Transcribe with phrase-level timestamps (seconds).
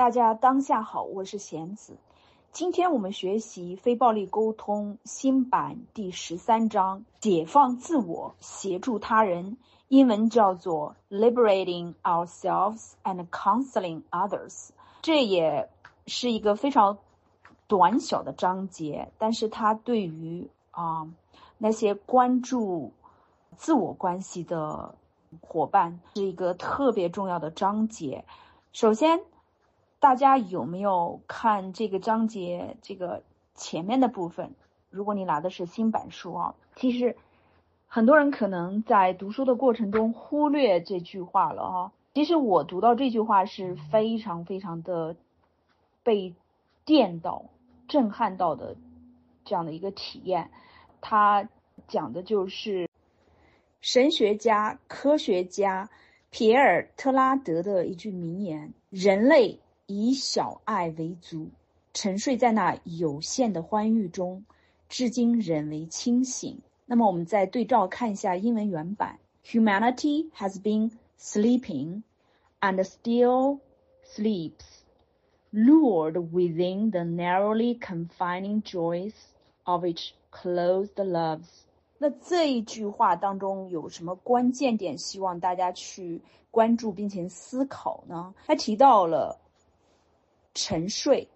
[0.00, 1.98] 大家当下好，我是贤子。
[2.52, 9.58] 今天我们学习非暴力沟通新版第十三章：解放自我，协助他人。
[9.88, 14.70] 英文叫做 “Liberating Ourselves and Counseling Others”。
[15.02, 15.68] 这也
[16.06, 16.96] 是一个非常
[17.68, 21.10] 短小的章节，但是它对于啊
[21.58, 22.94] 那些关注
[23.58, 24.94] 自我关系的
[25.42, 28.24] 伙伴是一个特别重要的章节。
[28.72, 29.20] 首先，
[30.00, 33.22] 大家有没有看这个章节这个
[33.54, 34.54] 前面的部分？
[34.88, 37.16] 如果你拿的是新版书啊，其实
[37.86, 41.92] 很多人可能在读书的过程中忽略这句话了啊。
[42.14, 45.14] 其实我读到这句话是非常非常的
[46.02, 46.34] 被
[46.86, 47.44] 电到、
[47.86, 48.76] 震撼到的
[49.44, 50.50] 这样的一个体验。
[51.02, 51.48] 它
[51.86, 52.88] 讲的就是
[53.82, 55.90] 神学家、科学家。
[56.32, 59.58] 皮埃尔·特拉德的一句名言：“人类
[59.92, 61.48] 以小爱为足，
[61.92, 64.44] 沉睡在那有限的欢愉中，
[64.88, 72.02] 至今仍为清醒。”那么，我们再对照看一下英文原版：“Humanity has been sleeping,
[72.60, 73.58] and still
[74.04, 74.84] sleeps,
[75.52, 79.14] lured within the narrowly confining joys
[79.64, 81.46] of its closed loves.”
[81.98, 84.96] 那这一句话当中有什么关键点？
[84.98, 88.34] 希望大家去关注并且思考呢？
[88.46, 89.38] 他提到了
[90.54, 91.28] 沉睡、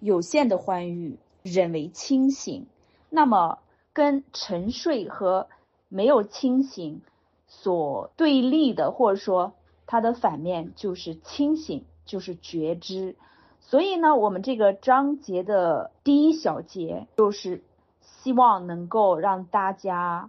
[0.00, 2.66] 有限的欢愉、人为清醒。
[3.10, 3.58] 那么，
[3.92, 5.48] 跟沉睡和
[5.88, 7.00] 没有清醒
[7.46, 9.54] 所对立的，或者说
[9.86, 13.16] 它的反面就是清醒，就是觉知。
[13.60, 17.62] 所以呢，我们这个章节的第一小节就是。
[18.00, 20.28] 希望能够让大家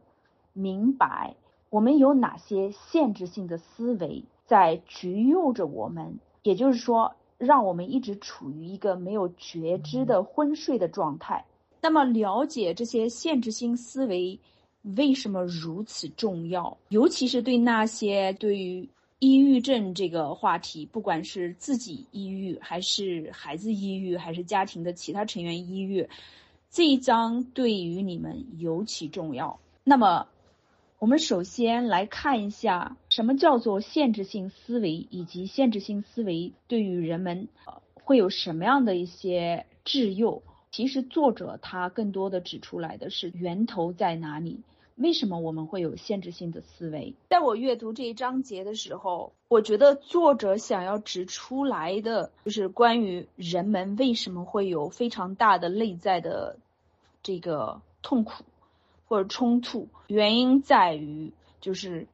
[0.53, 1.35] 明白，
[1.69, 11.43] 我们有哪些限制性的思维在局诱着我们，也就是说，让我们一直处于一个没有觉知的昏睡的状态。
[11.81, 14.37] 那么，了解这些限制性思维
[14.97, 16.77] 为什么如此重要？
[16.89, 18.87] 尤其是对那些对于
[19.19, 26.07] 抑郁症这个话题，不管是自己抑郁，还是孩子抑郁，还是家庭的其他成员抑郁。
[26.69, 29.57] 这一章对于你们尤其重要。
[29.83, 30.27] 那么，
[30.99, 37.47] 我们首先来看一下什么叫做限制性思维，以及限制性思维对于人们
[37.93, 40.43] 会有什么样的一些制诱。
[40.71, 44.59] 其实，作者他更多的指出来的是源头在哪里。
[44.95, 47.15] 为什么我们会有限制性的思维？
[47.29, 56.57] 在我阅读这一章节的时候，我觉得作者想要指出来的就是关于人们为什么会有非常大的内在的
[57.23, 58.43] 这个痛苦
[59.09, 62.07] 或者冲突，原因在于就是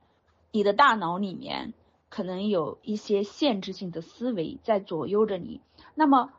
[0.52, 1.74] 你的大脑里面
[2.10, 5.60] 可能有一些限制性的思维在左右着你。
[5.94, 6.32] 那么，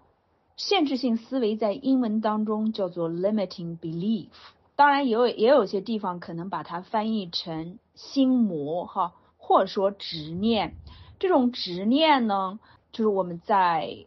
[0.57, 4.29] 限制性思维在英文当中叫做 limiting belief。
[4.75, 10.75] 当然，也有也有些地方可能把它翻译成心魔哈，或者说执念。
[11.19, 12.59] 这种执念呢，
[12.93, 14.07] 就是我们在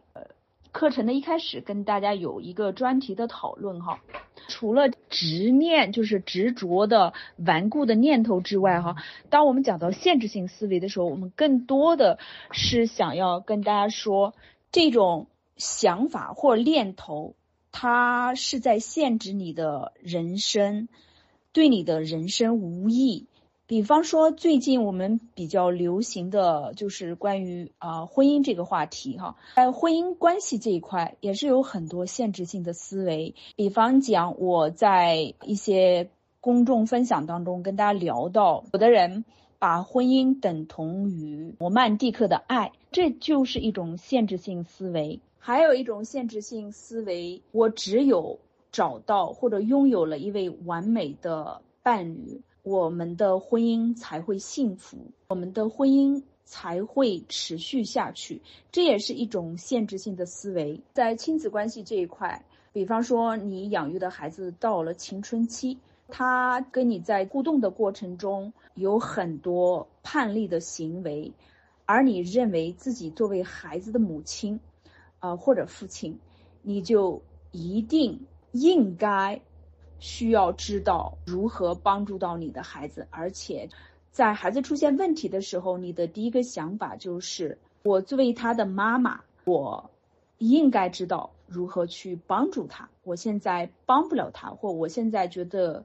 [0.72, 4.00] 课程的一开始跟大家有一个专题的讨论哈。
[4.48, 8.96] 除了执念，就是执着的顽固的念头之外哈，
[9.28, 12.18] 当我们讲到限制性思维的时候，我们更多的
[12.50, 14.34] 是想要跟大家说，
[14.72, 15.26] 这种
[15.56, 17.34] 想法或念头。
[17.72, 20.88] 它是在限制你的人生，
[21.52, 23.28] 对你的人生无益。
[23.70, 33.36] 比方说，最近我们比较流行的就是关于啊婚姻这个话题哈，在婚姻关系这一块也是有很多限制性的思维。
[33.54, 36.10] 比方讲，我在一些
[36.40, 39.24] 公众分享当中跟大家聊到，有的人
[39.60, 45.20] 把婚姻等同于罗曼蒂克的爱，这就是一种限制性思维。
[45.38, 48.40] 还有一种限制性思维，我只有
[48.72, 58.40] 找到或者拥有了一位完美的伴侣，我们的婚姻才会幸福，我们的婚姻才会持续下去。
[58.70, 60.80] 这也是一种限制性的思维。
[60.92, 71.32] 在亲子关系这一块，比方说你养育的孩子到了青春期，他跟你在互动的过程中有很多叛逆的行为，
[71.86, 74.60] 而你认为自己作为孩子的母亲。
[75.18, 76.18] 啊，或者父亲，
[76.62, 79.42] 你就一定应该
[80.00, 83.68] 需要知道如何帮助到你的孩子，而且
[84.10, 89.90] 在孩子出现问题的时候，你的第一个想法就是：我作为他的妈妈，我
[90.38, 92.88] 应该知道如何去帮助他。
[93.04, 95.84] 我现在帮不了他，或我现在觉得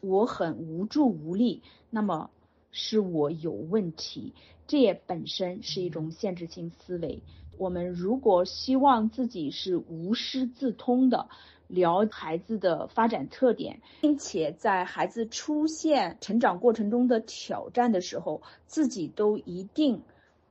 [0.00, 2.30] 我很无助无力，那么
[2.70, 4.34] 是我有问题，
[4.66, 7.22] 这也本身是一种限制性思维。
[7.58, 11.28] 我们如果希望自己是无师自通的，
[11.68, 20.02] 聊孩子的发展特点，并且在孩子出现成长过程中的挑战的时候，自己都一定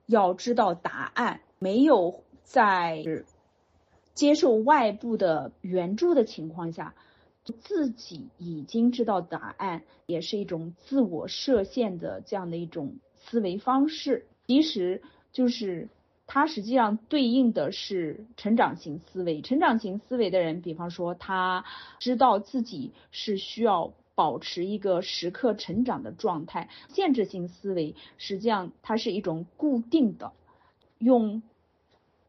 [0.05, 1.41] 要知道答案。
[1.59, 3.03] 没有在
[4.13, 6.95] 接受外部的援助的情况下，
[7.43, 14.27] 自己已经知道答案，也是一种自我设限的这样的一种思维方式。
[14.45, 15.01] 其实
[15.33, 15.89] 就是。
[16.29, 19.41] 它实际上对应的是成长型思维。
[19.41, 21.63] 成长型思维的人，比方说他
[21.99, 26.69] 知道自己是需要保持一个时刻成长的状态。
[26.89, 30.33] 限制性思维实际上它是一种固定的，
[30.99, 31.41] 用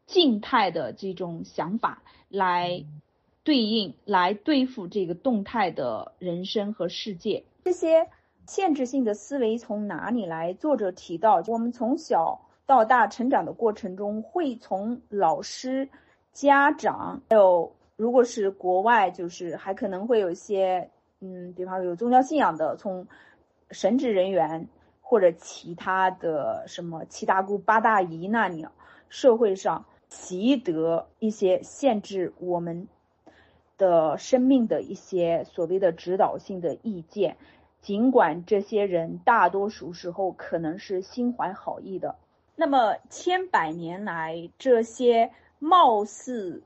[0.07, 2.85] 静态的这种想法来
[3.43, 7.43] 对应、来对付这个动态的人生和世界。
[7.65, 8.07] 这些
[8.47, 10.53] 限制性的思维从哪里来？
[10.53, 12.45] 作者提到，我们从小。
[12.69, 15.89] 到大成长的过程中，会从老师、
[16.33, 20.87] 家长，还有如果是国外，就是还可能会有一些，
[21.19, 23.07] 嗯，比方说有宗教信仰的，从
[23.71, 24.67] 神职人员
[25.01, 28.67] 或者其他的什么七大姑八大姨那里，
[29.09, 32.87] 社会上习得一些限制我们
[33.79, 37.35] 的生命的一些所谓的指导性的意见，
[37.81, 42.13] 尽管这些人大多数时候可能是心怀好意的。
[42.59, 46.61] 那么千百年来，这些貌似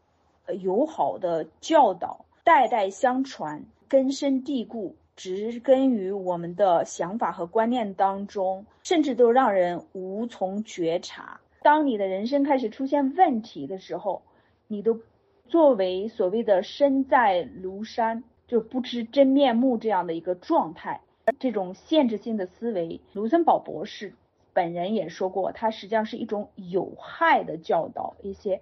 [0.59, 11.39] 友好的教导代代相传，根深蒂固，植根于我们的想法和观念当中，甚至都让人无从觉察。
[11.61, 14.23] 当你的人生开始出现问题的时候，
[14.67, 14.99] 你都
[15.47, 21.01] 作为所谓的身在庐山就不知真面目这样的一个状态，
[21.37, 24.15] 这种限制性的思维，卢森堡博士。
[24.53, 28.61] 本人也说过，它实际上是一种有害的教导，一些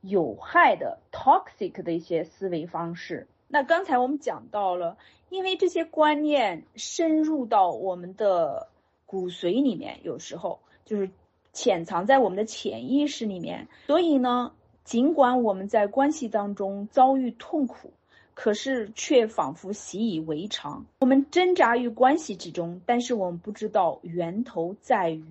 [0.00, 3.28] 有害的 toxic 的一些思维方式。
[3.46, 4.96] 那刚才我们讲到了，
[5.28, 8.68] 因为这些观念深入到我们的
[9.06, 11.10] 骨髓里面，有时候就是
[11.52, 14.52] 潜藏在我们的潜意识里面，所以呢，
[14.84, 17.92] 尽管我们在关系当中遭遇痛苦。
[18.40, 20.86] 可是却仿佛习以为常。
[21.00, 25.24] 我们挣扎于关系之中，但是我们不知道源头在于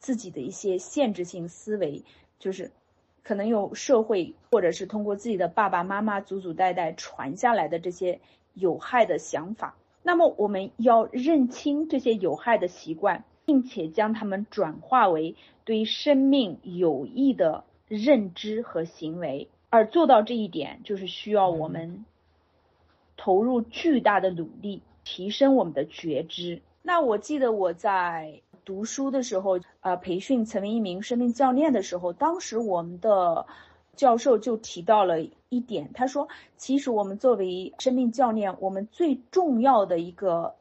[0.00, 2.02] 自己的一些限制性思维，
[2.40, 2.72] 就是
[3.22, 8.18] 可能有社会或者是通过自己的爸爸妈妈祖祖代代传下来的这些
[8.54, 9.76] 有害的想法。
[10.02, 19.48] 那么我们要认清这些有害的习惯，并且将它们转化为对生命有益的认知和行为。
[19.70, 22.04] 而做到这一点，就是需要我们。
[23.18, 26.62] 投入巨大的努力提升我们的觉知。
[26.80, 33.44] 那我记得我在读书的时候，呃，培训成为一名生命教练的时候，当时我们的
[33.94, 35.20] 教授就提到了
[35.50, 36.26] 一点，他说，
[36.56, 40.54] 其实我们作为生命教练，我们最重要的一个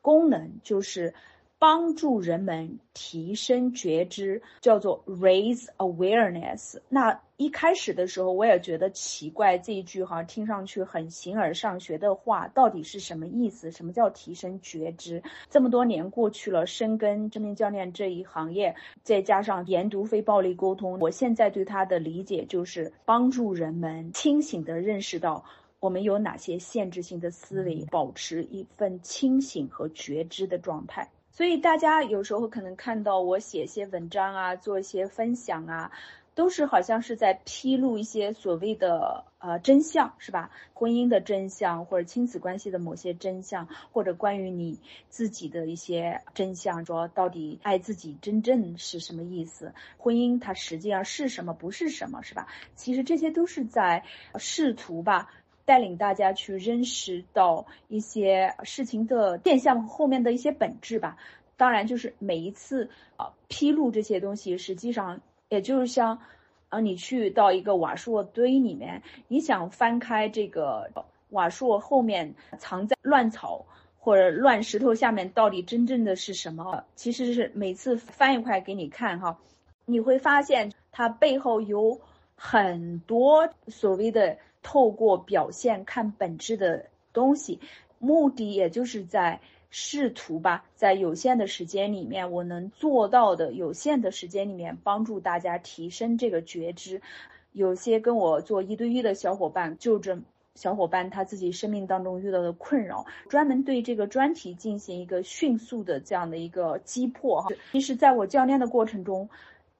[0.00, 1.12] 功能就是。
[1.56, 6.76] 帮助人们提升觉知，叫做 raise awareness。
[6.90, 13.72] 那一开始的时候，我也觉得奇怪，这一句哈听上去很形而上学的话，到底是什么意思？
[13.72, 15.20] 什么叫提升觉知？
[15.50, 25.44] 这么多年过去了，深耕正面教练这一行业，再加上研读非暴力沟通，我现在对他的理解就是帮助人们清醒地认识到
[25.80, 31.10] 我们有哪些限制性的思维，保持一份清醒和觉知的状态。
[31.32, 35.90] 所以大家有时候可能看到我写些文章啊，做一些分享啊，
[36.34, 40.50] 都是好像是在披露一些所谓的呃真相，是吧？
[40.72, 49.72] 婚姻的真相，或者亲子关系的某些真相，或者关于你自己的一些真相，说到底爱自己真正是什么意思？
[49.96, 52.48] 婚姻它实际上是什么，不是什么，是吧？
[52.74, 54.04] 其实这些都是在
[54.36, 55.30] 试图吧。
[55.66, 61.16] 带领大家去认识到一些事情的变相后面的一些本质吧。
[61.56, 65.22] 当然，就是每一次啊披露这些东西，实际上
[65.54, 66.20] 也就是像
[66.68, 70.90] 啊你去到一个瓦硕堆里面，你想翻开这个
[71.30, 73.66] 瓦硕后面藏在乱草
[73.98, 76.84] 或者乱石头下面到底真正的是什么？
[76.96, 79.38] 其实是每次翻一块给你看哈，
[79.84, 82.00] 你会发现它背后有
[82.36, 84.36] 很多所谓的。
[84.66, 87.60] 透过表现看本质的东西，
[87.98, 89.42] 目的也就是在
[89.76, 97.02] 试图吧，在有限的时间里面，我能做到的有限的时间里面，帮助大家提升这个觉知。
[97.50, 100.16] 有些跟我做一对一的小伙伴，就这
[100.54, 107.48] 小伙伴他自己生命当中遇到的困扰，专门对这个专题进行一个迅速的这样的一个击破哈。
[107.72, 109.28] 其实，在我教练的过程中，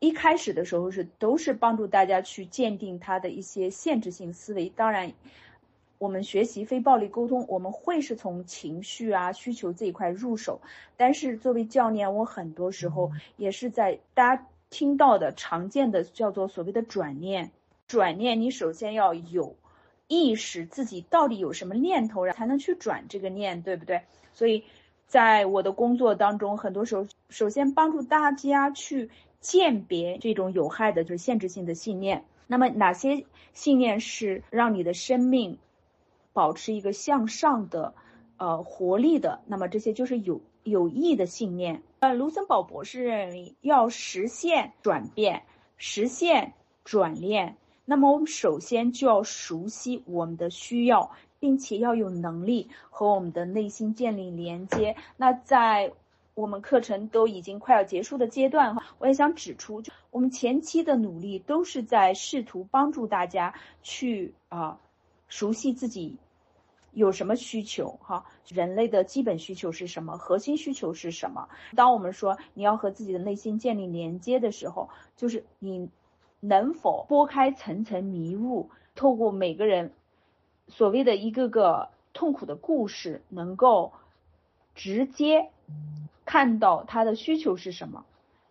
[0.00, 4.68] 一开始的时候是都是帮助大家去鉴定他的一些限制性思维。
[4.74, 5.12] 当然，
[6.04, 10.60] 我们学习非暴力沟通，我们会是从情绪啊需求这一块入手。
[10.96, 17.50] 但是作为教练，我很多时候也是在大家听到的常见的叫做所谓的转念。
[17.88, 19.56] 转念，你首先要有。
[20.06, 24.02] 意识自己到底有什么念头，才能去转这个念，对不对？
[24.34, 24.62] 所以，
[25.06, 29.08] 在我的工作当中，很多时候，首先帮助大家去
[29.40, 32.26] 鉴别这种有害的、就是限制性的信念。
[32.46, 35.58] 那么，哪些信念是让你的生命
[36.34, 37.94] 保持一个向上的、
[38.36, 39.40] 呃活力的？
[39.46, 41.82] 那么，这些就是有有益的信念。
[42.00, 45.44] 呃，卢森堡博士认为，要实现转变，
[45.78, 46.52] 实现
[46.84, 47.56] 转念。
[47.86, 54.96] 那么我们首先就要熟悉我们的需要，并且要有能力和我们的内心建立连接。
[55.16, 55.92] 那在
[56.34, 64.80] 我们课程都已经快要结束的阶段哈，我也想指出，就我们前期的努力都是在试图帮助大家去啊
[65.28, 66.16] 熟悉自己
[66.94, 71.48] 有什么需求哈，人类的基本需求是什么，核心需求是什么。
[71.76, 75.90] 当我们说你要和自己的内心建立连接的时候，就是你。
[76.46, 79.94] 能否拨开层层迷雾，透过每个人
[80.68, 83.94] 所谓的一个个痛苦的故事，能够
[84.74, 85.48] 直接
[86.26, 88.04] 看到他的需求是什么，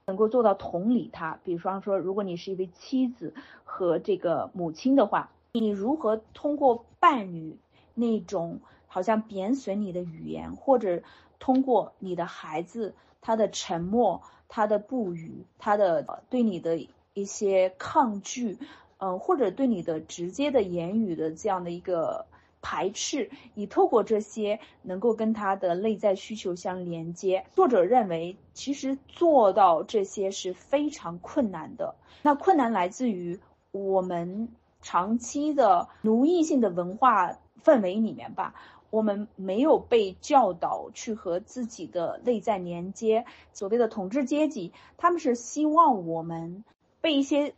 [0.08, 1.40] 能够做到同理他。
[1.44, 7.56] 比方说，如果你是一位妻子和这个母亲的话，你如何通过伴侣
[7.94, 11.02] 那种好像贬损你的语言，或者
[11.40, 16.88] 通过你的孩子他的沉默、他的不语、他的对你的。
[17.16, 18.58] 一些抗拒，
[18.98, 22.26] 嗯，或者对你的直接的言语的这样的一个
[22.60, 27.46] 排斥，你透过这些能够跟他的内在需求相连接。
[27.52, 31.94] 作者认为，其实做到这些是非常困难的。
[32.24, 33.40] 那困难来自于
[33.72, 34.50] 我们
[34.82, 38.55] 长期的奴役性的文化氛围里面吧，
[38.89, 43.25] 我们没有被教导去和自己的内在连接。
[43.53, 46.63] 所谓的统治阶级，他们是希望我们。
[47.01, 47.53] 被一些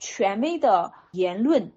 [0.00, 1.70] 权威的言论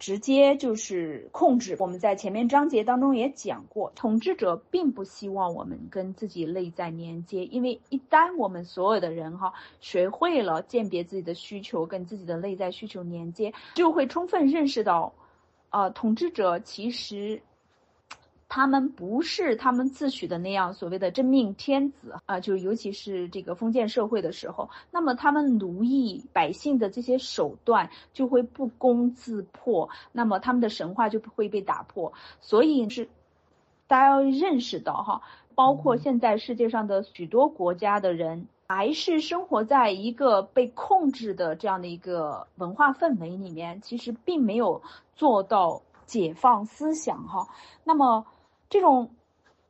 [0.00, 1.76] 直接就是控制。
[1.78, 15.12] 我们在前面章节当中也讲过，统治者并不希望我们跟自己内在连接，因为一旦我们所有的人哈学会了鉴别自己的需求，跟自己的内在需求连接，就会充分认识到，
[15.70, 17.42] 啊，统治者其实。
[18.50, 32.14] 他们不是他们自诩的那样所谓的真命天子啊，就尤其是这个封建社会的时候，那么他们奴役百姓的这些手段就会不攻自破，那么他们的神话就不会被打破。
[32.40, 33.10] 所以是
[33.86, 35.20] 大家要认识到哈，
[35.54, 44.80] 包括现在世界上的许多国家的人，还是生活在一个被控制的这样的一个文化氛围里面，其实并没有
[45.16, 47.46] 做到解放思想哈。
[47.84, 48.24] 那么。
[48.70, 49.08] 这种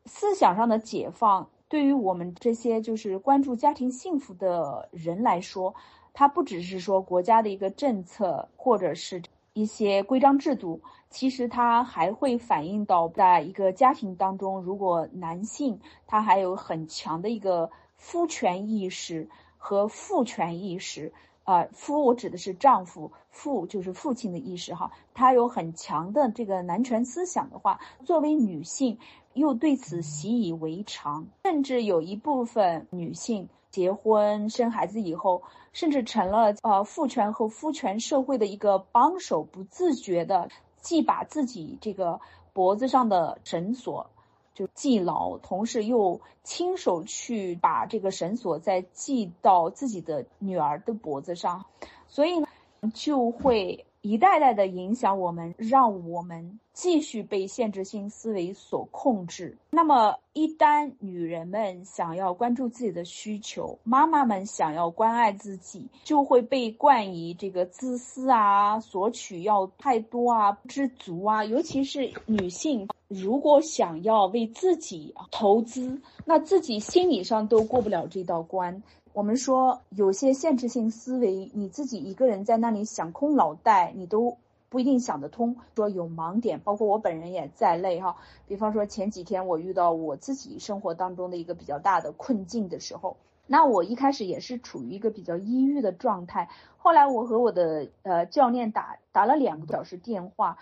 [0.07, 5.73] 思想上的解放，对于我们这些就是关注家庭幸福的人来说，
[6.13, 19.29] 它不只是说国家的一个政策或者是一些规章制度，其实它还会反映到在一个家庭当中，如果男性他还有很强的一个夫权意识
[19.59, 21.13] 和父权意识。
[21.45, 24.93] 啊，夫我指的是丈夫，父就是父亲的意识哈。
[25.15, 28.99] 他有很强的这个男权思想的话，作为女性
[29.33, 40.51] 又对此习以为常，甚至有一部分女性结婚生孩子以后，甚至成了呃父权和夫权社会的一个帮手，不自觉的
[40.83, 42.21] 既把自己这个
[42.53, 44.11] 脖子上的绳索。
[44.59, 51.67] 就系牢，同时又亲手去把这个绳索再系到自己的女儿的脖子上，
[52.09, 52.49] 所以呢，
[52.93, 53.85] 就会。
[54.01, 59.59] 一代代的影响我们，让我们继续被限制性思维所控制。
[59.71, 71.45] 那么，一旦女人们想要关注自己的需求，妈妈们想要关爱自己，就会被冠以这个自私啊、索取要太多啊、不知足啊。
[71.45, 78.83] 尤其是女性，如果想要为自己投资，那自己心理上都过不了这道关。
[79.19, 85.57] 我们说有些限制性思维，你自己一个人在那里想空脑袋，你都不一定想得通。
[85.75, 88.15] 说有盲点，包括我本人也在内哈。
[88.47, 93.17] 比方说前几天我遇到我自己生活当中的一个比较大的困境的时候，
[93.49, 96.49] 那我一开始也是处于一个比较抑郁的状态。
[96.77, 100.59] 后来我和我的呃教练打打了两个小时电话，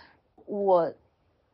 [0.46, 0.94] 我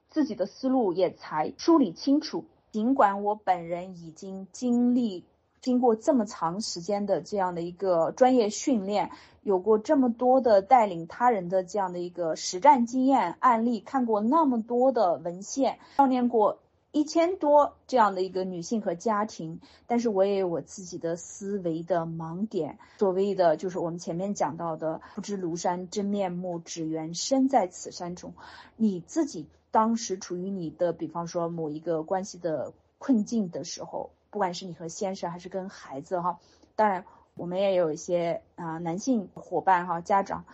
[0.09, 2.45] 自己的思路也才梳理清楚。
[2.71, 5.25] 尽管我本人已经经历
[5.63, 9.11] 经过这么长时间的这样的一个专业训练，
[9.43, 16.59] 有过这么多的带领他人的这样的一个实战经验案例，看过那么多的文献，锻炼过。
[16.95, 22.79] 一千多这样的一个女性和家庭，但是我也有我自己的思维的盲点。
[22.99, 28.35] 所谓的就是我们前面讲到的“不知庐山真面目，只缘身在此山中”。
[28.77, 36.41] 你自己当时处于你的，比方说某一个关系的困境的时候，不管是你和先生还是跟孩子哈，
[36.75, 37.05] 当然
[37.37, 40.45] 我们也有一些啊男性伙伴哈家长，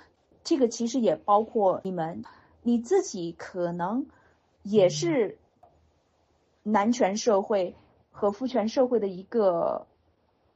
[0.45, 2.23] 这个其实也包括你们，
[2.63, 4.05] 你自己可能
[4.63, 5.39] 也是。
[6.65, 7.75] 男权社会
[8.11, 9.87] 和父权社会的一个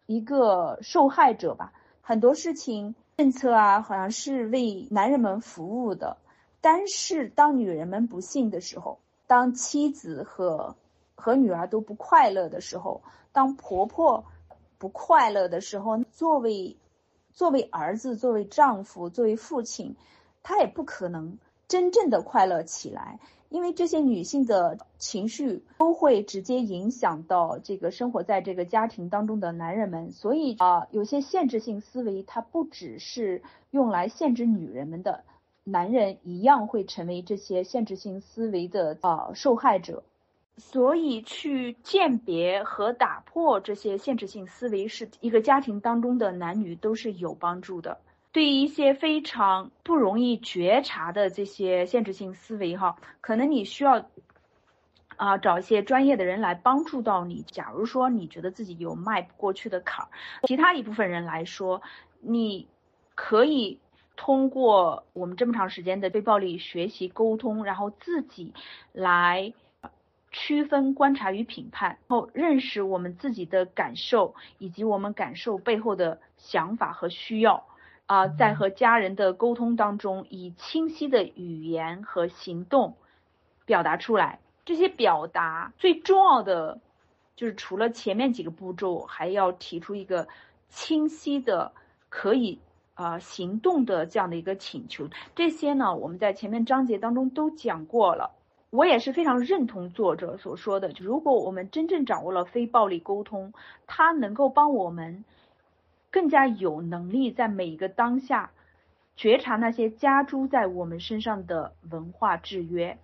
[0.05, 6.19] 一个受害者吧，很多事情政策啊，好像是为男人们服务的。
[6.61, 10.77] 但是当女人们不幸的时候，当妻子和
[11.23, 14.25] 和女儿都不快乐的时候，当婆婆
[14.77, 16.77] 不快乐的时候，作为
[17.33, 19.95] 作为儿子、作为丈夫、作为父亲，
[20.43, 21.39] 他也不可能
[21.69, 23.21] 真正的快乐起来。
[23.51, 35.23] 因为这些女性的情绪都会直接影响到这个生活在这个家庭当中的男人们，所以啊，有些限制性思维，它不只是用来限制女人们的，
[35.63, 40.03] 男人一样会成为这些限制性思维的啊受害者。
[40.59, 47.99] 所以，去鉴别和打破这些限制性思维，是一个家庭当中的男女都是有帮助的。
[48.33, 54.07] 对于一些非常不容易觉察的这些限制性思维，哈，可能你需要
[55.17, 57.43] 啊找一些专业的人来帮助到你。
[57.43, 60.09] 假如说你觉得自己有迈不过去的坎儿，
[60.47, 61.83] 其他一部分人来说，
[62.21, 62.69] 你
[63.15, 63.79] 可以
[64.17, 68.55] 通过我们这么长时间的非暴力学习沟通，然后自己
[68.93, 69.53] 来
[70.33, 77.67] 区分、观察与评判，后认识我们自己的感受以及我们感受背后的想法和需要。
[78.07, 82.97] 啊，在和家人的沟通当中，以清晰的语言和行动
[83.65, 84.41] 表达出来。
[84.65, 86.81] 这些表达最重要的
[87.37, 90.29] 就是，除了前面几个步骤，还要提出一个
[90.69, 91.73] 清晰的、
[92.11, 92.61] 可以
[92.95, 95.09] 啊行动的这样的一个请求。
[95.35, 98.33] 这些呢，我们在前面章节当中都讲过了。
[98.73, 103.53] 我也是非常认同作者所说的，如果我们真正掌握了非暴力沟通，
[103.87, 105.25] 它能够帮我们。
[106.11, 108.51] 更加有能力在每一个当下
[109.17, 112.99] 觉察那些加诸在我们身上的文化制约，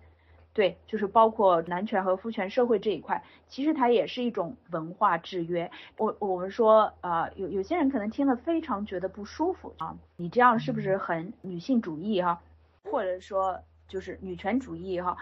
[0.53, 5.71] 对，就是包括男权和父权社会这一块，其实它也是一种文化制约。
[5.97, 12.39] 我我们说啊，有有些人可能听了非常觉得不舒服啊，你这样是不是很女性主义哈？
[12.83, 15.17] 或者说就是女权主义哈？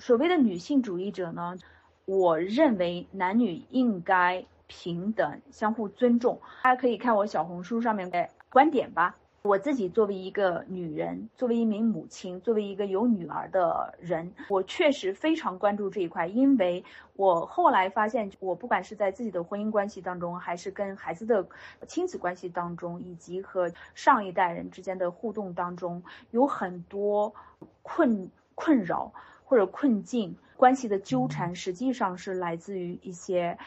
[0.00, 1.54] 所谓的女性主义者呢，
[2.06, 4.44] 我认为男女应该。
[4.72, 6.40] 平等，相互尊重。
[6.62, 9.16] 大家可以看我小红书上面的观点吧。
[9.42, 16.28] 我自己作为一个女人，作为一名母亲，作为一个有女儿的人，我确实非常关注这一块。
[16.28, 16.84] 因为
[17.14, 21.44] 我后来发现，我不管是在自己的婚姻关系当中，还是跟孩子的
[21.88, 27.34] 亲子关系当中，以及和上一代人之间的互动当中，有很多
[27.82, 29.12] 困困扰
[29.50, 33.58] 或者困境关系的纠缠，实际上是来自于一些。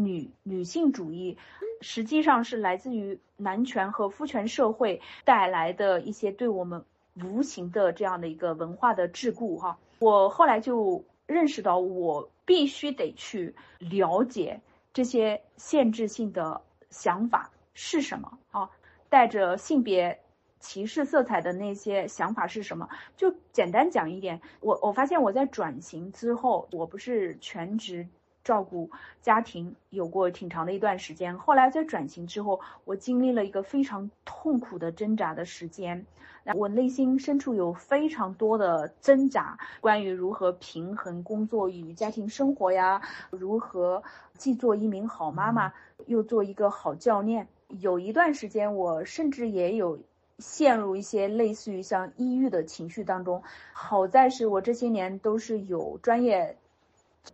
[0.00, 1.36] 女女性主义
[1.80, 6.84] 实际上是来自于男权和父权社会带来的一些对我们
[7.16, 9.76] 无形的这样的一个文化的桎梏哈。
[9.98, 14.60] 我后来就认识到，我必须得去了解
[14.92, 18.70] 这些限制性的想法是什么啊，
[19.08, 20.20] 带着性别
[20.60, 22.88] 歧视色彩的那些想法是什么？
[23.16, 28.06] 就简单讲一点，我我发现我在转型之后，我不是全职。
[28.44, 28.90] 照顾
[29.20, 36.06] 家庭有过挺长的一段时间，后来在转型之后，我经历了一个非常痛苦的挣扎的时间，
[36.54, 44.02] 我内心深处有非常多的挣扎，关于如何平衡工作与家庭生活呀，如何
[44.38, 45.74] 既做一名好妈妈，
[46.06, 47.48] 又做一个好教练。
[47.80, 49.98] 有一段时间，我甚至也有
[50.38, 53.42] 陷入一些类似于像抑郁的情绪当中。
[53.72, 56.56] 好在是我这些年都是有专业。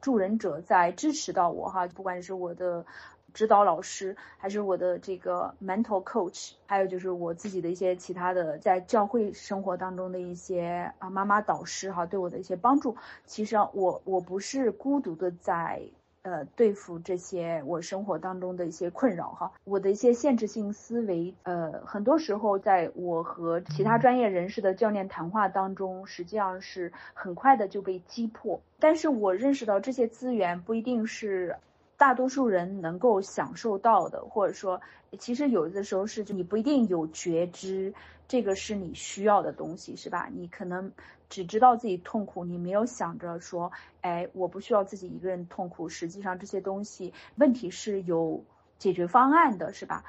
[0.01, 2.85] 助人者在支持到我哈，不管是我的
[3.33, 12.97] 指导老师，还是我的这个 mental coach，还有就是我自己的一些其他的在教会生活当中的一些啊妈妈导师哈，对我的一些帮助。
[13.25, 15.81] 其实我我不是孤独的在
[16.25, 19.53] 呃对付这些我生活当中的一些困扰哈。
[19.65, 28.61] 我的一些限制性思维，呃，很多时候在我和其他专业人士的教练谈话当中，实际上是很快的就被击破。
[28.81, 31.57] 但是我认识到这些资源不一定是。
[31.97, 34.81] 大多数人能够享受到的，或者说，
[35.17, 37.95] 其实有的时候是你不一定有觉知，
[38.27, 40.29] 这个是你需要的东西，是吧？
[40.35, 40.91] 你可能
[41.35, 45.89] 只知道自己痛苦，你没有想着说，哎，我不需要自己一个人痛苦。
[45.89, 48.45] 实际上这些东西问题是有
[48.79, 50.05] 解决方案的，是吧？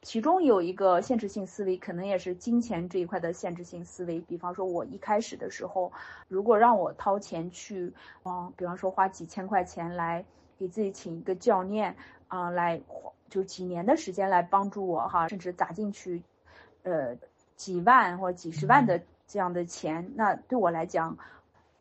[0.00, 4.20] 其中有一个限制性思维，可能也是金钱这一块的限制性思维。
[4.20, 5.92] 比方说，我一开始的时候，
[6.28, 7.92] 如果让我掏钱去，
[8.24, 10.24] 嗯，比方说花几千块钱来。
[10.56, 11.96] 给自己请一个教练
[12.28, 12.80] 啊，来
[13.28, 16.22] 就几年的时间来帮助我哈，甚至砸进去，
[16.84, 17.16] 呃，
[17.56, 21.16] 几万或者几十万的这样的钱，那对我来讲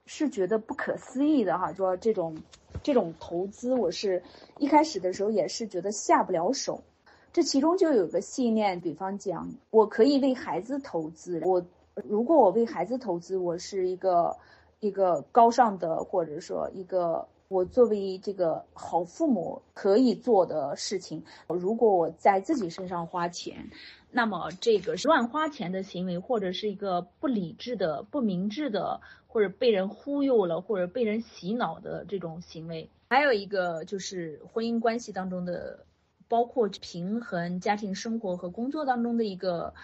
[0.06, 1.72] 是觉得不可思议的哈。
[1.74, 2.38] 说这种
[2.82, 4.22] 这种投资，我是
[4.58, 6.84] 一开始的时候也是觉得下不了手。
[7.32, 11.42] 这其中就有个信念，比方讲，我可以为孩子投资。
[11.44, 14.36] 我如果我为孩子投资，我是一个
[14.80, 17.28] 一个高尚的，或者说一个。
[17.54, 23.70] 我作为这个好父母可以做的事情，如果我在自己身上花钱，
[24.10, 32.89] 那么这个乱花钱的行为，或者是一个不理智的、不明智的，或者被人忽悠了，或者被人洗脑的这种行为。
[33.08, 35.86] 还有一个就是婚姻关系当中的，
[36.28, 39.76] 包括平衡家庭生活和工作当中的一个。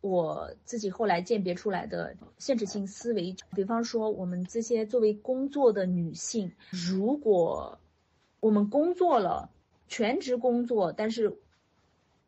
[0.00, 7.80] 我自己后来鉴别出来的限制性思维，比方说我们这些作为工作的女性，如果
[8.38, 9.50] 我们工作了，
[9.88, 11.36] 全职工作，但是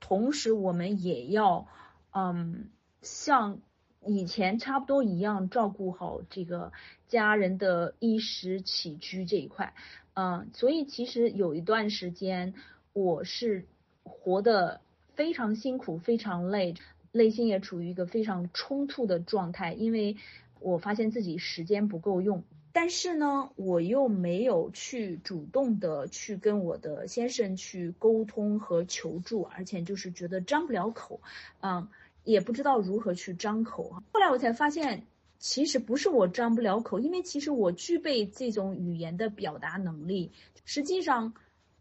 [0.00, 1.68] 同时我们也要，
[2.12, 2.70] 嗯，
[3.02, 3.60] 像
[4.04, 6.72] 以前差不多一样照顾好这个
[7.06, 9.74] 家人的衣食起居这一块，
[10.14, 12.54] 嗯，所以其实有一段时间
[12.92, 13.66] 我是
[14.02, 14.80] 活得
[15.14, 16.74] 非常辛苦，非常累。
[17.18, 20.16] 内心也处于一个非常冲突的状态，因为
[20.60, 31.20] 我发现自己时间不够用，但是呢，我又没有去主动的去跟我的先生去沟通和求助，而且就是觉得张不了口，
[31.60, 31.88] 嗯，
[32.24, 34.02] 也不知道如何去张口。
[34.12, 35.02] 后来我才发现，
[35.38, 40.30] 其实不是我张不了口，因为其实我具备这种语言的表达能力，
[40.64, 41.34] 实际上。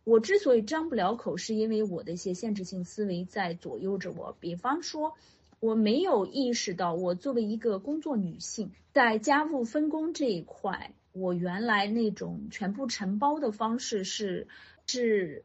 [0.07, 4.37] 我之所以张不了口，是因为我的一些限制性思维在左右着我。
[4.39, 5.15] 比方说，
[5.59, 14.47] 我没有意识到，我作为一个工作女性，在家务分工这一块，我原来那种全部承包的方式是
[14.85, 15.43] 是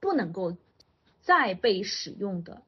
[0.00, 0.56] 不能够
[1.20, 2.62] 再被使用的。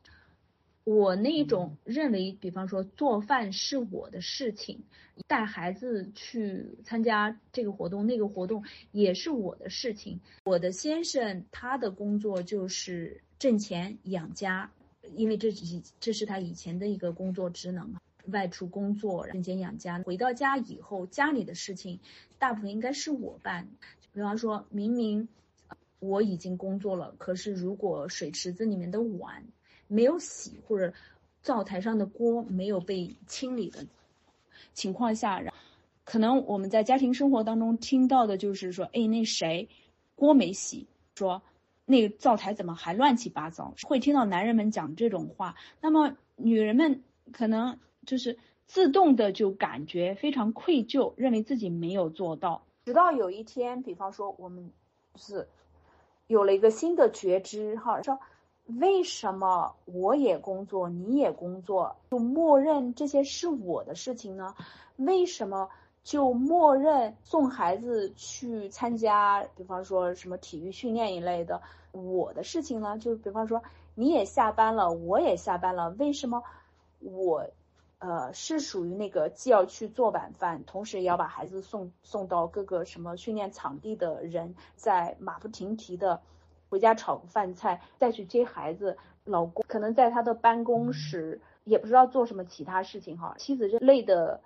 [0.84, 4.82] 我那种认为，比方说做饭是我的事情，
[5.28, 10.20] 带孩子去参加这个活动、那个活动也是我的事情。
[10.44, 14.72] 我的先生他的工作就是挣钱养家，
[15.14, 17.94] 因为这以这是他以前的一个工作职能，
[18.26, 20.02] 外出工作挣钱养家。
[20.02, 22.00] 回到家以后，家里的事情
[22.40, 23.68] 大部分应该是我办。
[24.12, 25.28] 比方说明明
[26.00, 29.44] 我已经工作了，可是如果水池子里面的碗。
[29.92, 30.92] 没有洗或者
[31.42, 33.84] 灶台上的锅没有被清理的
[34.72, 35.42] 情况下，
[36.04, 39.68] 可能我们在家庭生活当中听到的就是说，哎，那谁
[40.14, 41.42] 锅没洗，说
[41.84, 43.74] 那个灶台怎么还乱七八糟？
[43.82, 47.02] 会听到男人们讲这种话，那么女人们
[47.32, 52.64] 可能就是自动的就感觉非常愧疚，认为自己没有做到。
[52.86, 54.72] 直到有一天，比方说我们
[55.16, 55.46] 是
[56.28, 58.18] 有了一个新的觉知，哈，说。
[58.66, 64.54] 为什么我也工作，你也工作，就默认这些是我的事情呢？
[64.96, 65.68] 为什么
[66.04, 72.96] 就默认送孩子去参加，比方说什么体育训练一类的，我的事情呢？
[72.98, 73.62] 就比方说
[73.94, 76.42] 你也下班了，我也下班了，为什么
[77.00, 77.44] 我，
[77.98, 86.22] 呃，是属于那个既要去做晚饭，同时也要把孩子送送到各个什么训练场地的人，在马不停蹄的。
[86.72, 88.96] 回家炒个饭菜，再去接孩子。
[89.24, 93.34] 老公可能在他的办公室，也不知道做什么其他事情哈。
[93.36, 94.40] 妻子累的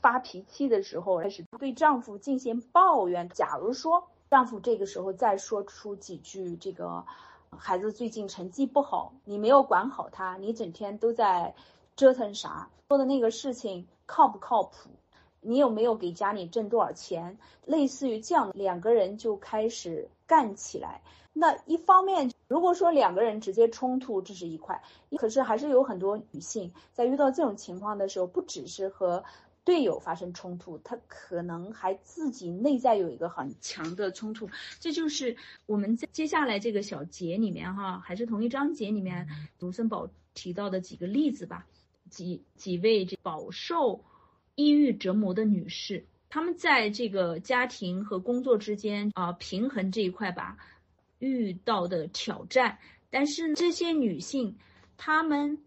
[0.00, 3.28] 发脾气的时候，开始对丈夫进行抱怨。
[3.28, 7.04] 假如说丈夫这个时候再说出几句这个，
[7.50, 11.56] 孩子最近成绩不好，你没有管好他，你整天都在
[11.96, 12.70] 折腾啥？
[12.88, 14.90] 做的那个事情靠不靠谱？
[15.40, 17.36] 你有没有给家里挣多少钱？
[17.66, 21.02] 类似于这样，两个人就开始干起来。
[21.36, 24.80] 那一方面，如果说两个人直接冲突，这是一块；
[25.18, 29.24] 可是还是有很多女性在遇到这种情况的时候，不只是和
[29.64, 34.48] 队友发生冲突，她可能还自己内在有一个很强的冲突。
[34.78, 39.26] 这就是我们在接下来这个小节里面哈，还是同一章节里面，
[39.58, 41.66] 卢森堡提到的几个例子吧。
[42.10, 44.04] 几几位这饱受
[44.54, 50.58] 抑郁折磨的女士，她们在这个家庭和工作之间啊平衡这一块吧，
[51.24, 52.78] 遇到的挑战。
[53.10, 54.56] 但是这些女性，
[54.96, 55.58] 她们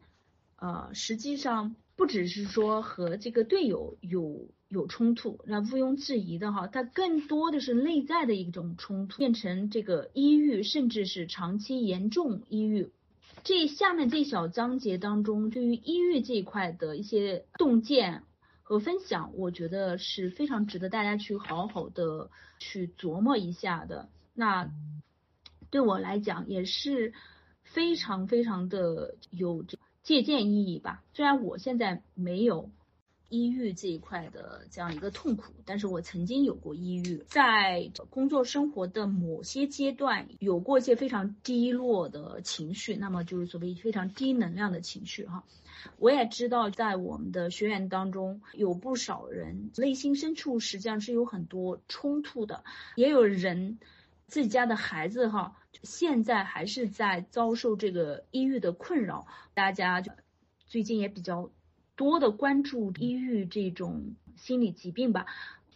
[0.57, 1.75] 呃实际上。
[1.97, 12.91] 不只是说和这个队友有有冲突，那毋庸置疑的哈，它更多的是内在的一种冲突，变成这个抑郁，甚至是长期严重抑郁。
[13.43, 18.21] 这下面这小章节当中，对于抑郁这一块的一些洞见
[18.61, 24.07] 和分享，我觉得是非常值得大家去好好的去琢磨一下的。
[24.35, 24.69] 那
[25.69, 27.13] 对我来讲也是
[27.63, 29.77] 非常非常的有这。
[30.03, 31.03] 借鉴意义吧。
[31.13, 32.69] 虽然我现在没有
[33.27, 45.43] 抑郁这一块的这样一个痛苦，但是我曾经有过抑郁，在工作生活的某些阶段有过一些非常低落的情绪，那么就是所谓非常低能量的情绪哈。
[45.97, 52.63] 我也知道，在我们的学员当中，有不少人内心深处实际上是有很多冲突的，
[52.95, 53.77] 也有人
[54.27, 55.57] 自己家的孩子哈。
[55.83, 60.11] 现在还是在遭受这个抑郁的困扰，大家就
[60.65, 61.51] 最近也比较
[61.95, 65.27] 多的关注抑郁这种心理疾病吧，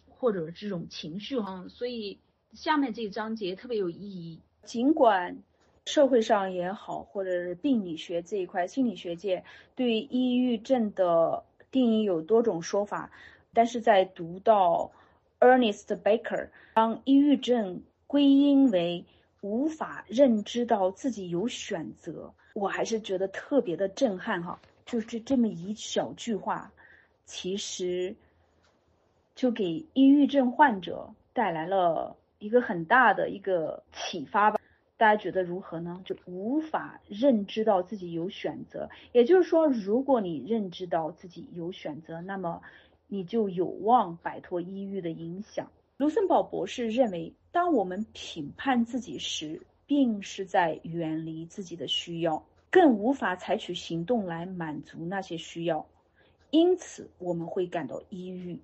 [0.08, 2.18] 或者这种情绪哈，所以
[2.52, 4.40] 下面这一章节特别有意义。
[4.64, 5.38] 尽管
[5.84, 9.44] 社会上也好，或者是病理学这一块，心理学界
[9.76, 13.12] 对抑郁症的定义有多种说法，
[13.52, 14.90] 但是在读到
[15.38, 19.04] Ernest Baker 当抑郁症归因为。
[19.44, 24.60] 无法认知到自己有选择，我还是觉得特别的震撼哈。
[24.86, 26.70] 就是这么一小句话，
[27.24, 28.14] 其实
[29.34, 34.60] 就给抑郁症患者带来了一个很大的一个启发吧。
[34.96, 36.00] 大家觉得如何呢？
[36.04, 42.62] 就无法认知到自己有选择，也就是说，如果你认知到自己有选择，那么
[43.08, 45.68] 你就有望摆脱抑郁的影响。
[46.02, 47.32] 卢森堡博士认为。
[47.52, 55.86] 当我们评判自己时，并是在远离自己的需要，更无法采取行动来满足那些需要，
[56.50, 58.58] 因此我们会感到抑郁。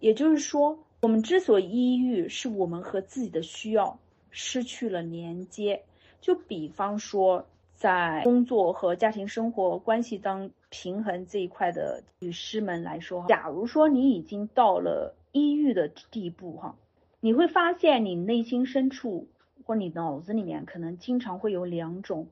[0.00, 3.96] 也就是说，我们之所以抑郁，是我们和自己的需要
[4.32, 5.80] 失去了连接。
[6.20, 16.74] 就比方说，在工作和家庭生活关系当平衡这一块的女士们来说，假如说你已经到了抑郁的地步，哈。
[17.24, 19.28] 你会发现，你内心深处
[19.64, 22.26] 或你脑子里面，可能经常会有两种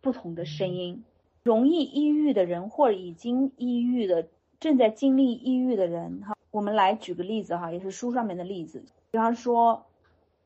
[0.00, 1.02] 不同的声音。
[1.42, 4.28] 容易抑郁的人，或者已经抑郁的、
[4.60, 8.84] 正在经历抑郁的人，哈，我们来举个例子哈，也是书上面的例子。
[9.10, 9.84] 比方说，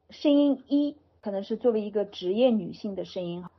[0.08, 3.52] 声音一可能是作为一个职业女性的声音哈，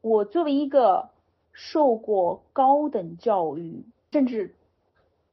[0.00, 1.10] 我作为一个
[1.52, 4.54] 受过高等教育，甚至。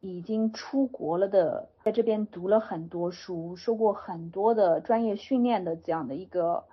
[0.08, 6.66] 已经出国了的，在这边读了很多书，受过很多的专业训练的这样的一个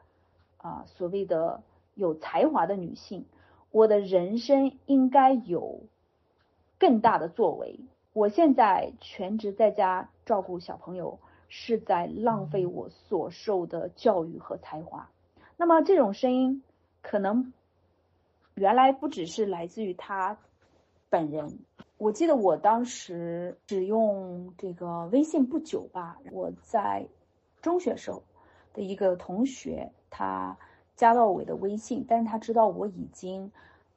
[0.58, 1.62] 啊所谓的
[1.94, 3.26] 有才华的女性，
[3.70, 5.80] 我的人生应该有
[6.78, 7.80] 更大的作为。
[8.12, 11.18] 我现在全职在家照顾小朋友，
[11.48, 15.08] 是在浪费我所受的教育和才华。
[15.56, 16.62] 那么这种声音
[17.00, 17.52] 可能
[18.54, 20.36] 原来不只是来自于他
[21.08, 21.58] 本人。
[22.02, 27.06] 我记得我当时使用这个微信不久吧，我在
[27.60, 28.24] 中学时候
[28.74, 30.58] 的一个同学，他
[30.96, 33.52] 加到我的微信，但是他知道我已经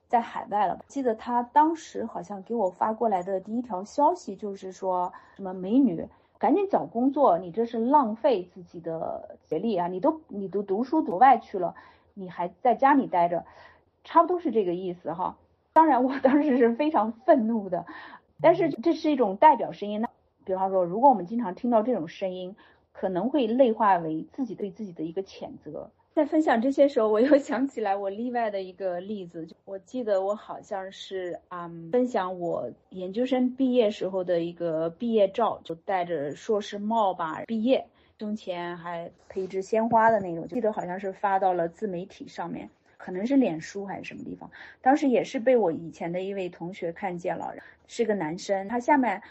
[0.08, 0.86] 在海外了。
[0.88, 9.88] 记得他当时好像给我发过来的第一条消息就是说什么“美女，赶紧找工作，你这是浪费自己的学历啊！
[9.88, 11.74] 你都你都读书读外去了，
[12.14, 13.46] 你还在家里待着，
[14.04, 15.38] 差不多是这个意思哈。”
[15.76, 17.86] 当然，我当时是非常愤怒的，
[18.42, 20.00] 但是这是一种代表声音。
[20.00, 20.08] 那
[20.46, 22.56] 比方说，如果我们经常听到这种声音，
[22.94, 25.92] 可能会内化为自己对自己的一个谴责。
[26.14, 29.46] 在分享这些时候，我又想起来我例外的一个例子。
[29.66, 37.86] 我记得我好像是啊，分享我研究生毕业时候的一个毕业照，就戴着硕士帽吧毕业，
[38.18, 40.48] 胸前还配一支鲜花的那种。
[40.48, 42.70] 记得好像是发到了自媒体上面。
[42.98, 44.50] 可能是脸书还是什么地方，
[44.82, 47.56] 当时也是被我以前的一位同学看见了，
[47.88, 48.68] 是个男生。
[48.68, 49.22] 他下面，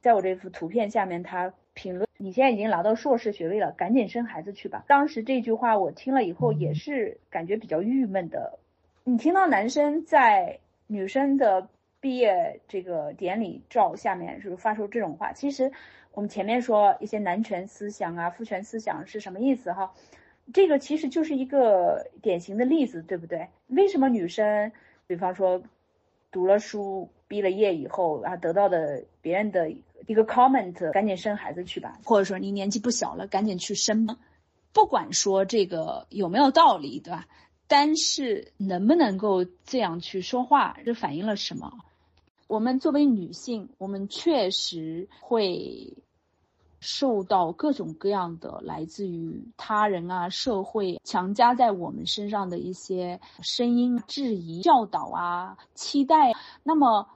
[0.00, 8.58] 在我这幅图片下面，他评论：“你现在已经拿到硕士学位了，赶紧生孩子去吧。”当时这句话我听了以后也是感觉比较郁闷的。
[9.04, 11.68] 你听到男生在女生的
[12.00, 15.32] 毕业这个典礼照下面是不是发出这种话？
[15.32, 15.72] 其实
[16.12, 19.92] 我们前面说一些男权思想啊、父权思想是什么意思哈？
[20.52, 23.48] 这个其实就是一个典型的例子，对不对？
[23.66, 24.72] 为什么女生，
[25.06, 25.62] 比方说
[26.30, 34.16] 读了书、毕了业以后啊，得到的别人的一个 comment，赶紧生孩子去吧，或者说你年纪不小了，赶紧去生吧。
[34.72, 37.26] 不管说这个有没有道理，对吧？
[37.68, 41.72] 但是能不能够这样去说话，这反映了什么？
[42.48, 45.96] 我们作为女性，我们确实会
[46.82, 56.32] 受到各种各样的来自于他人啊、社会强加在我们身上的一些声音、质疑、教导啊、期待。
[56.64, 57.08] 那么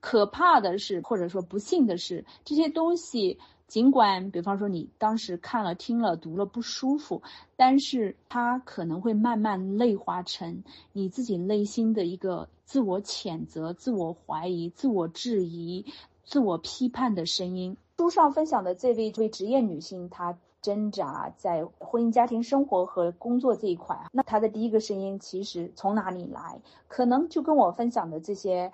[0.00, 3.38] 可怕的是，或者说不幸的是，这些东西。
[3.66, 7.22] 尽管，比方说你当时看了、听了、读了不舒服，
[7.56, 15.86] 但是它可能会慢慢内化成你自己内心的一个自我谴责、自我怀疑、自我质疑、
[16.24, 17.76] 自我批判的声音。
[17.98, 26.60] 书上分享的这位这位职业女性，她挣扎在婚姻家庭生活和工作这一块，那她的第一个声音其实从哪里来？
[26.88, 28.72] 可能就跟我分享的这些。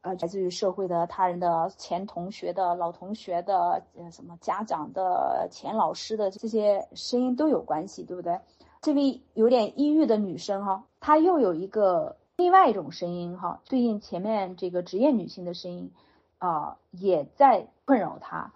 [0.00, 8.38] 呃，来自于社会的、他人的、前同学的、老同学的、呃，什么家长的、前老师的这些声音都有关系，对不对？
[8.80, 15.90] 这位有点抑郁的女生哈，她又有一个另外一种声音哈，对应前面这个职业女性的声音，
[16.38, 18.52] 啊，也在困扰她。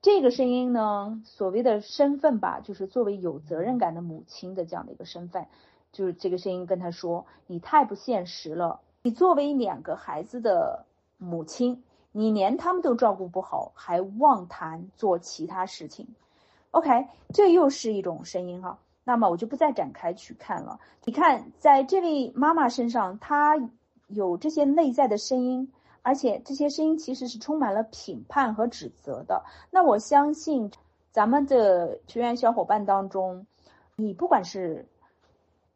[0.00, 5.48] 这个声音呢，所谓的身份吧，就是作为有责任感的母亲的这样的一个身份，
[5.90, 10.86] 就是这个声音跟她说：“你太不现实了。”你作为两个孩子的
[11.18, 16.06] 母亲，你连他们都照顾不好，还妄谈做其他事情
[16.70, 18.78] ？OK，这又是一种声音哈。
[19.02, 20.78] 那么我就不再展开去看了。
[21.04, 23.56] 你看，在这位妈妈身上，她
[24.06, 25.72] 有这些内在的声音，
[26.04, 29.42] 而且这些声音其实是充满了评判和指责的。
[29.72, 30.70] 那我相信，
[31.10, 33.44] 咱们的学员小伙伴当中，
[33.96, 34.86] 你不管是。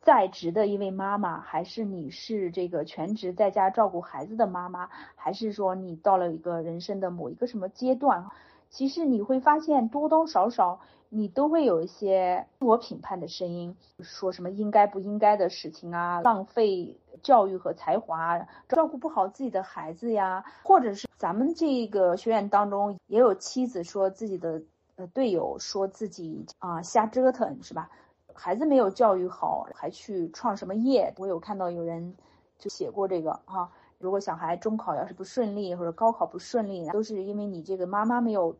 [0.00, 8.24] 在职的一位妈妈，还是你是这个全职在家照顾孩子的妈妈，还是说你到了一个人生的某一个什么阶段，
[8.70, 24.62] 其实你会发现多多少少你都会有一些自我评判的声音，说什么应该不应该的事情啊，浪费教育和才华，照顾不好自己的孩子呀，或者是咱们这个学院当中也有妻子说自己的
[24.96, 27.90] 呃队友说自己啊瞎折腾是吧？
[28.34, 31.14] 孩子没有教育好，还去创什么业？
[31.16, 32.14] 我有看到有人
[32.58, 33.72] 就写过这个哈。
[33.98, 38.56] 如果小孩中考要是不顺利，或者高考不顺利，都是因为你这个妈妈没有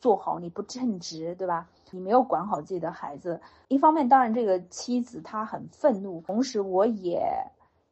[0.00, 1.68] 做好，你不称职，对吧？
[1.90, 3.40] 你没有管好自己的孩子。
[3.68, 7.22] 一方面，当然这个妻子她很愤怒，同时我也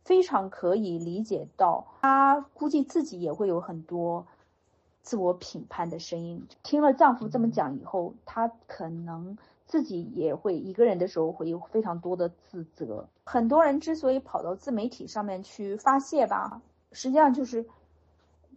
[0.04, 4.26] 非常可以理解到，她估计自己也会有很多
[5.02, 6.46] 自我评判的声音。
[6.62, 9.36] 听了丈夫这么讲以后，她可能。
[9.66, 13.06] 自己也会一个人的时候会有非常多的自责。
[13.22, 16.60] 很多人之所以跑到自媒体上面去发泄吧，
[16.92, 17.66] 实际上就是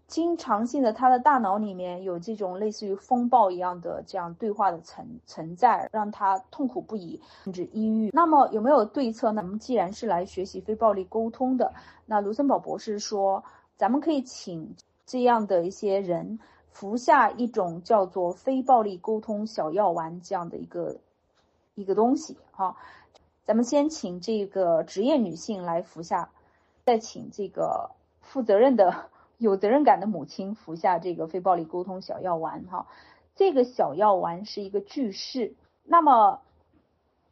[0.08, 8.10] 经常性的他的大脑里面有这种类似于风暴一样的这样对话的存存在，让他痛苦不已，甚至抑郁。
[8.13, 9.41] 那么有没有对策呢？
[9.41, 11.74] 我们既然是来学习非暴力沟通的，
[12.06, 13.43] 那卢森堡博士说，
[13.78, 16.39] 咱们可以请这样的一些人。
[16.74, 20.98] 服下一种叫做非暴力沟通小药丸这样的一个
[21.76, 22.76] 一个东西哈，
[23.46, 26.32] 咱们先请这个职业女性来服下，
[26.84, 27.91] 再请这个
[28.34, 32.88] 负责任的、 有责任感的母亲服下这个非暴力沟通小药丸哈。
[33.36, 36.41] 这个小药丸是一个句式，那么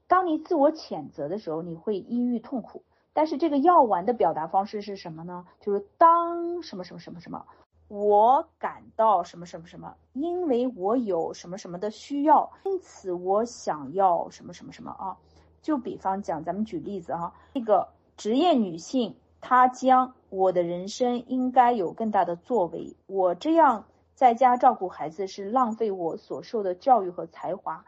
[0.08, 2.84] 当你自我谴责的时候，你会抑郁痛苦，
[3.14, 5.48] 但是这个药丸的表达方式是什么呢？
[5.60, 7.48] 就是当什么什么什么什么。
[7.88, 15.18] 我感到什么什么什么，因为我有什么什么的需要，因此我想要什么什么什么啊。
[15.62, 23.84] 就比方讲，咱们举例子哈，这个职业女性，他将我的人生应该有更大的作为，我这样
[24.16, 27.84] 在家照顾孩子是浪费我所受的教育和才华，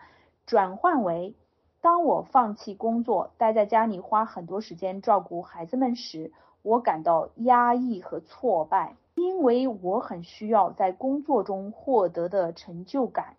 [0.45, 1.35] 转换为，
[1.79, 8.95] 当我放弃工作，待在家里花很多时间照顾孩子们时，我感到压抑和挫败。
[9.15, 13.35] 因为我很需要在工作中获得的成就感，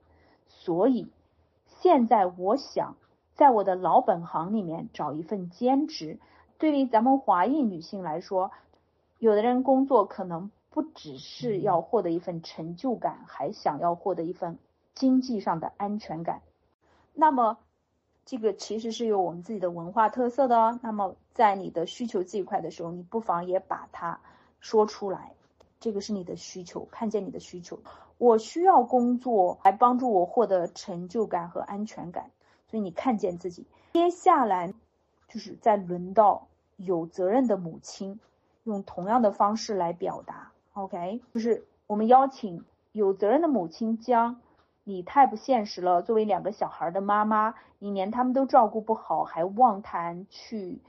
[0.47, 1.09] 所以
[1.67, 2.95] 现在我想
[3.35, 6.21] 在我的老本行里面找一份兼职。
[6.59, 8.51] 对于咱们华裔女性来说，
[9.19, 14.59] 有的人工作可能不只是要获得一份成就感，还想要获得一份
[14.95, 16.43] 经济上的安全感。
[17.13, 17.59] 那么，
[18.25, 20.79] 这个其实是有我们自己的文化特色的。
[20.83, 24.21] 那么，在你的需求这一块的时候，你不妨也把它。
[24.61, 25.35] 说出来，
[25.79, 27.81] 这个是你的需求，看见你的需求。
[28.17, 32.31] 我需要工作来帮助我获得成就感和安全感，
[32.71, 33.67] 所以你看见自己。
[33.93, 34.73] 接下来
[35.35, 38.21] 就是在轮到有责任的母亲，
[38.63, 40.53] 用同样的方式来表达。
[40.75, 44.41] OK，就是我们邀请有责任的母亲将
[44.85, 46.03] 你太不现实了。
[46.03, 50.81] 作为两个小孩的妈妈，你连他们都照顾不好，还妄谈去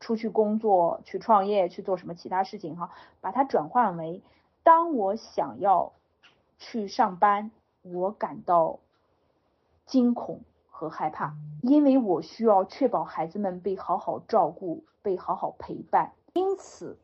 [0.00, 2.76] 出去工作、去创业、去做什么其他事情？
[2.76, 2.90] 哈，
[3.20, 4.22] 把它转换为：
[4.62, 5.92] 当我想要。
[6.60, 7.52] 去上班，
[7.82, 8.80] 我感到
[9.86, 10.40] 惊恐
[10.78, 16.12] 和害怕，因为我需要确保孩子们被好好照顾，被好好陪伴。
[16.34, 16.96] 因此，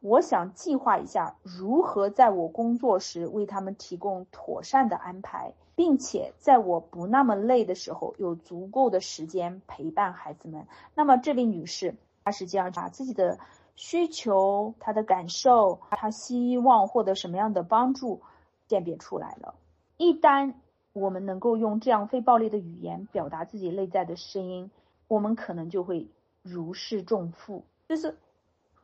[0.00, 10.66] 我想计划一下如何在我工作时为他们提供妥善的安排，并且在我不那么累的时候有足够的时间陪伴孩子们。
[10.96, 11.94] 那么，这位女士，
[12.24, 13.38] 她实际上把自己的
[13.76, 18.20] 需求、她的感受、她希望获得什么样的帮助。
[18.68, 19.54] 鉴别出来了。
[19.98, 20.54] 一旦
[20.92, 24.70] 我们能够用这样非暴力的语言表达自己内在的声音，
[25.08, 26.06] 我们可能就会
[26.42, 27.64] 如释重负。
[27.88, 28.18] 就是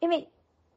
[0.01, 0.29] 因为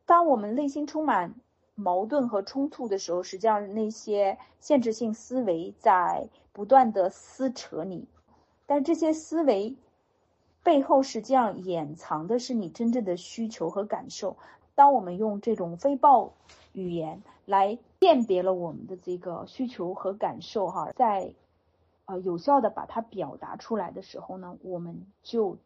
[0.06, 1.34] 当我们内心充满
[1.76, 8.08] 矛盾和冲突的时候，实际上那些限制性思维在不断的撕扯你。
[8.66, 9.76] 但这些思维
[10.64, 14.36] 背后实际上掩藏的是你真正的需求和感受。
[14.76, 16.34] 当我们用这种非暴
[16.74, 17.78] 语言来。
[18.02, 21.36] 辨别了我们的这个需求和感受，哈，在
[22.06, 25.60] 呃有效的把它表达出来的时候呢，我们就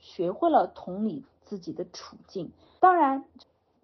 [0.00, 2.50] 学会了同理自己的处境。
[2.80, 3.24] 当然，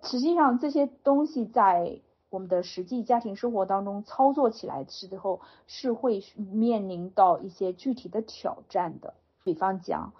[0.02, 9.14] 实际上这些东西在我们的实际家庭生活当中操作起来之后，是会面临到一些具体的挑战的。
[9.44, 10.12] 比方讲，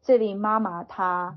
[0.00, 1.36] 这位妈妈她。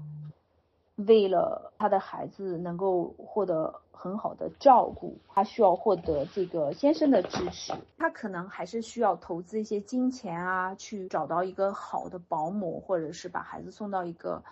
[1.07, 7.73] 为了他的孩子能够获得很好的照顾，他需要获得这个先生的支持。
[7.97, 14.43] 他可能还是需要投资一些金钱啊，去找到一个好的保姆，或者是把孩子送到一个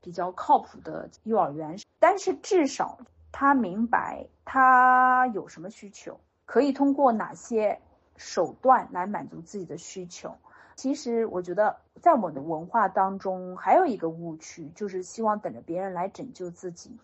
[0.00, 1.78] 比较靠谱的幼儿园。
[1.98, 2.98] 但是至少
[3.32, 7.80] 他明白他有什么需求，可以通过哪些
[8.16, 10.36] 手段来满足自己的需求。
[10.80, 16.98] 其实我觉得，在我的文化当中，还有一个误区，就是希望等着别人来拯救自己。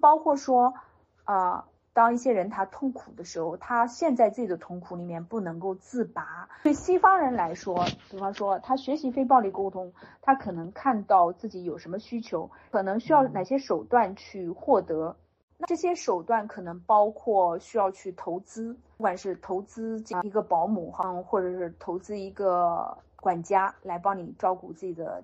[0.00, 0.74] 包括说，
[1.22, 6.48] 啊，当一些人他痛苦的时候，他陷在自己的痛苦里面不能够自拔。
[6.64, 15.14] 对西方人来说，比方说他学习非暴力沟通，他可能看到自己有什么需求，可能需要哪些手段去获得。
[15.58, 22.98] 那这些手段可能包括需要去投资，不管是投资一个保姆哈，或者是投资一个。
[23.22, 25.22] 管家来帮你照顾自己的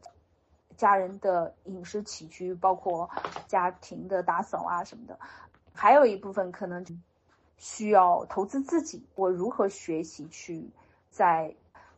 [0.77, 3.11] 家人的饮食起居，包括
[3.49, 5.19] 家庭的打扫啊什么的。
[5.73, 6.87] 还有一部分可能
[7.57, 9.05] 需要投资自己。
[9.17, 10.71] 我如何学习去
[11.11, 11.53] 在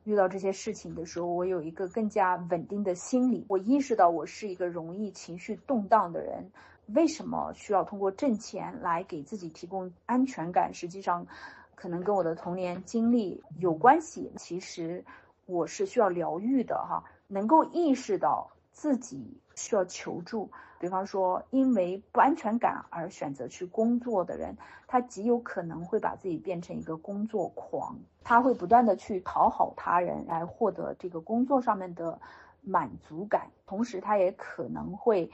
[0.05, 3.45] 遇到这些事情的时候，我有一个更加稳定的心理。
[3.47, 6.51] 我意识到我是一个容易情绪动荡的人。
[6.95, 10.73] 为什么需要通过挣钱来给自己提供安全感？
[10.73, 11.27] 实际上，
[11.75, 14.33] 可能跟我的童年经历有关系。
[14.39, 15.05] 其实。
[15.51, 20.51] 我是需要疗愈的哈，能够意识到自己需要求助。
[20.79, 32.19] 比方说，因为不安全感而选择去工作的人，他极有可能会把自己变成一个工作狂，他会不断的去讨好他人来获得这个工作上面的
[32.63, 35.31] 满足感，同时他也可能会，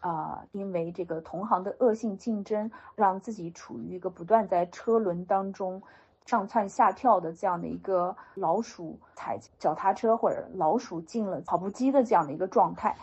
[0.00, 5.82] 啊，因为这个同行的恶性竞争，让自己处于一个不断在车轮当中。
[6.30, 12.96] 上蹿下跳的这样的一个老鼠踩脚踏车，或者老鼠进了跑步机的这样的一个状态，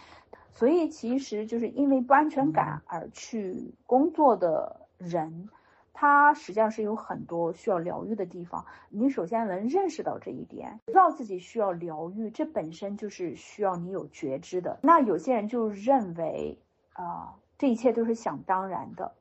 [0.53, 5.49] 所以其实就是因为不安全感而去工作的人，
[5.91, 8.65] 他实际上是有很多需要疗愈的地方。
[8.87, 14.79] 你首先能认识到这一点，知道自己需要疗愈，这本身就是需要你有觉知的。
[14.81, 16.57] 那有些人就认为
[16.93, 19.11] 啊，这一切都是想当然的，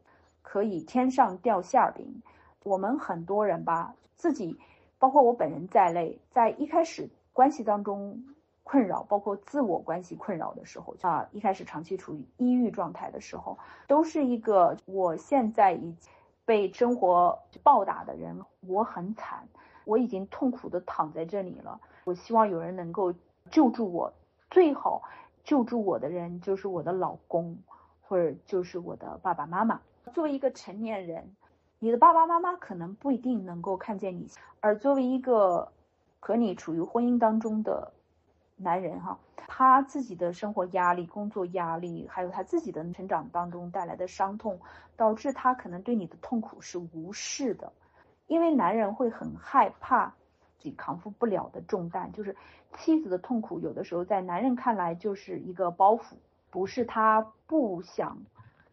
[0.43, 2.23] 可以天上掉馅饼。
[2.67, 4.59] 我们很多人吧，自己，
[4.99, 8.25] 包括我本人在内，在一开始关系当中
[8.65, 13.57] 困扰，包括自我关系困扰的时候啊，一开始长期处于抑郁状态的时候，
[13.87, 15.95] 都是一个我现在已
[16.45, 19.47] 被生活暴打的人，我很惨，
[19.85, 23.15] 我已经痛苦的躺在这里了，我希望有人能够
[23.49, 24.13] 救助我，
[24.51, 25.05] 最好
[25.45, 27.57] 救助我的人就是我的老公，
[28.03, 29.81] 或者就是我的爸爸妈妈。
[30.13, 31.37] 作为一个成年人。
[31.79, 35.71] 你的爸爸妈妈可能不一定能够看见你，而作为一个
[36.21, 37.93] 和你处于婚姻当中的
[38.57, 44.59] 男人哈，他自己的生活压力、工作压力，还有他自己的成长当中带来的伤痛，
[44.97, 47.71] 导致他可能对你的痛苦是无视的，
[48.27, 50.15] 因为男人会很害怕
[50.57, 52.35] 自己扛负不了的重担，就是
[52.79, 56.15] 妻子的痛苦，有的时候在男人看来就是一个包袱，
[56.51, 58.17] 不是他不想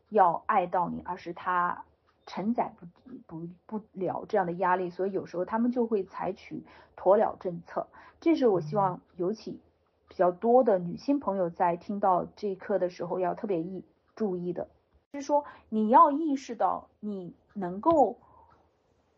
[0.08, 1.84] 要爱到你，而是他。
[2.26, 2.86] 承载不
[3.28, 6.64] 不不了这样的压力，所以有时候他们就会采取
[6.96, 7.88] 鸵鸟政策。
[8.22, 9.60] 这是我希望尤其
[10.08, 13.84] 比较多的女性朋友在听到这一课的时候要特别意
[14.16, 14.70] 注意的，
[15.12, 18.18] 就是说你要意识到你能够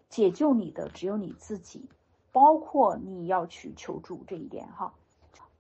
[0.10, 1.90] 解救你的只有你自己，
[2.32, 4.94] 包括你要去求助这一点哈。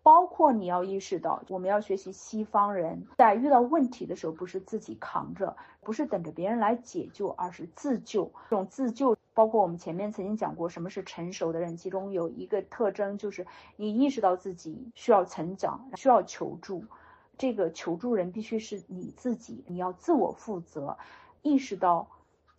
[0.05, 8.31] 包括你要意识到，我们要学习西方人在遇到问题的时候，不是自己扛着，不是等着别人来解救，而是自救。
[8.51, 13.47] 这种自救，包括我们前面曾经讲过，什么是成熟的人，其中有一个特征就是
[13.77, 16.85] 你意识到自己需要成长，需要求助。
[17.35, 20.99] 这个求助人必须是你自己，你要自我负责，
[21.41, 22.07] 意识到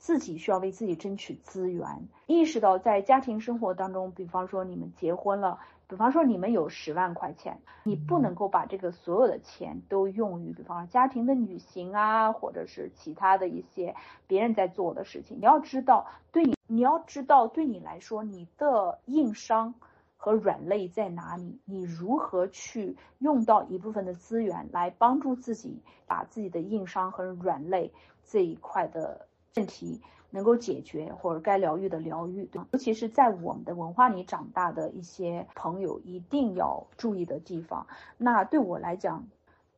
[0.06, 5.58] 自己需要为自己争取资源，意识到在家庭生活当中，比方说你们结婚了。
[5.88, 13.96] 比方说，你们有十万块钱，你不能够把这个所有的钱都用于，比方说家庭的旅行啊，或者是其他的一些
[14.28, 15.38] 别人在做的事情。
[15.38, 19.74] 你要知道，对你，你要知道，对你来说，你的硬伤
[20.16, 21.58] 和软肋在哪里？
[21.64, 27.92] 你如何去用到一部分的资源来帮助自己，把自己的硬伤和软肋
[28.24, 29.26] 这一块的
[29.56, 30.00] 问题。
[30.30, 37.86] 能够解决或者该疗愈的疗愈，对尤其是在我们的文化里长大的一些朋友，一定要注意的地方。
[38.18, 39.28] 那对我来讲，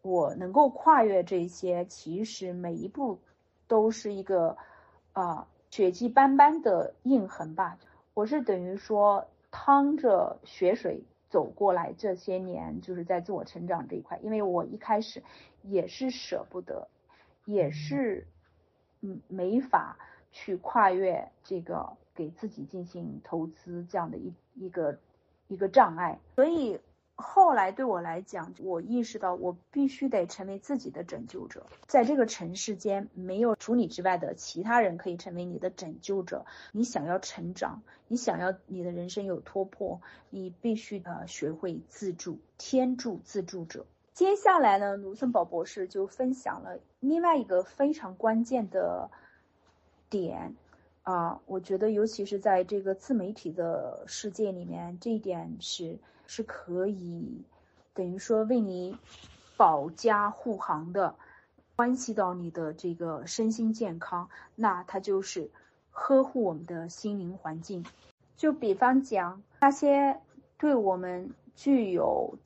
[0.02, 3.20] 我能够跨越这些，其实每一步
[3.68, 4.56] 都是一个
[5.12, 7.78] 啊血迹斑斑的印痕吧。
[8.14, 15.22] 我是等于说趟着血水走过来这些年，就是在自我成长这一块，因为我一开始
[15.62, 16.88] 也是舍不得，
[17.44, 18.26] 也是
[19.01, 19.96] 嗯没法。
[20.30, 24.99] 去跨越这个给自己进行投资这样的一一个
[25.49, 26.78] 一个障碍，所以
[27.16, 31.66] 后来对我来讲，我意识到我必须得成为自己的拯救者。
[31.86, 36.44] 在这个尘世间，没有除你之外的其他人可以成为你的拯救者。
[36.72, 43.86] 你想要成长，你想要你的人生有突破，你必须呃学会自助，天助自助者。
[44.18, 49.08] 接下来呢，卢森堡博士就分享了另外一个非常关键的。
[50.10, 50.56] 点
[51.04, 57.44] 啊，我觉得尤其是在这个自媒体的世界里面，这一点是是可以
[57.94, 58.98] 等于说为你
[59.56, 61.14] 保驾护航的，
[61.76, 64.28] 关系到你的这个身心健康。
[64.56, 65.48] 那它就是
[65.92, 67.86] 呵护我们的心灵环境。
[68.36, 70.20] 就比方讲那些
[70.58, 72.36] 对我们具有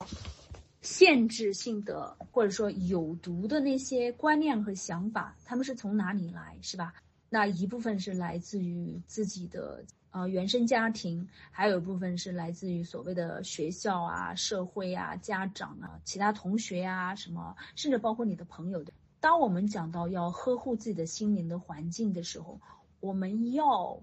[0.83, 6.93] 限制性的或者说有毒的那些观念和想法，他们是从哪里来，是吧？
[7.29, 18.93] 那一部分是来自于自己的呃原生家庭，还有一部分是来自于所谓的学校啊、社会啊、家长啊、其他同学啊什么，甚至包括你的朋友的。
[19.19, 22.59] 当我们讲到要呵护自己的心灵的环境的时候，
[22.99, 24.01] 我们要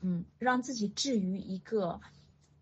[0.00, 2.00] 嗯让自己置于一个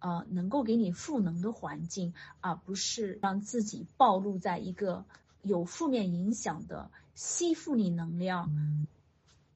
[0.01, 5.05] 呃能够给你赋能的环境，而不是让自己暴露在一个
[5.42, 8.51] 有负面影响的吸附你能量。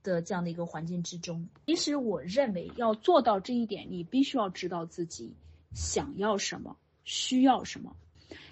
[0.04, 5.32] 的这样的一个环境之中，其实我认为要做到这一点，你必须要知道自己
[5.72, 7.96] 想要什么，需要什么。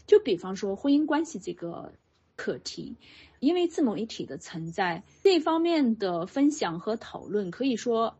[0.07, 1.93] 就比方说婚姻关系这个
[2.37, 2.97] 课题，
[3.39, 8.17] 因为自媒体的存在，这方面的分享和讨论可以说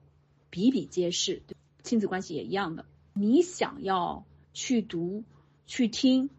[0.51, 1.41] 比比皆是。
[1.83, 5.25] 亲子关系也一样的，你想要去读、
[5.67, 6.31] 去听、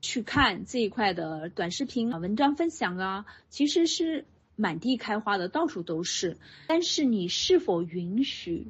[0.00, 4.24] 去看这一块的短视频啊、文章分享啊，其实是。
[4.54, 6.36] 满地开花的，到处都是。
[6.68, 8.68] 但是你是否允许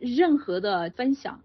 [0.00, 1.42] 任何的分享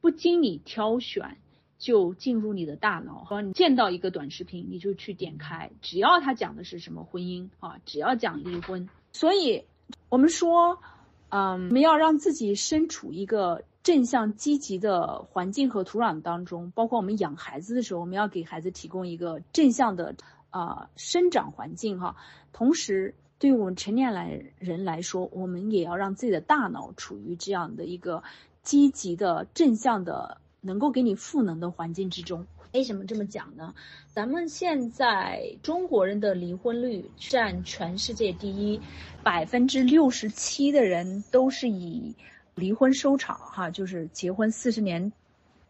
[0.00, 1.38] 不经你挑选
[1.78, 3.22] 就进入你的大脑？
[3.22, 8.88] 和你见到一个短视频，你就去点开，只要他讲的是什么婚姻啊，只要讲离婚。
[9.12, 9.64] 所以，
[10.08, 10.82] 我们说，
[11.28, 16.70] 嗯，我们要让自己身处一个正向积极的环境和土壤当中。
[16.72, 20.14] 包括我们养孩子的时候，我们要给孩子提供一个正向的。
[20.52, 22.16] 啊，生长环境哈，
[22.52, 28.24] 同时对于我们成年来人来说，我们也要让自己的大脑处于这样的一个
[28.64, 32.44] 积极的、正向的、能够给你赋能的环境之中。
[32.72, 33.72] 为什么这么讲呢？
[34.08, 38.80] 咱们现在中国人的离婚率占全世界第一，
[39.22, 42.16] 百分之六十七的人都是以
[42.54, 45.12] 离婚收场哈，就是结婚四十年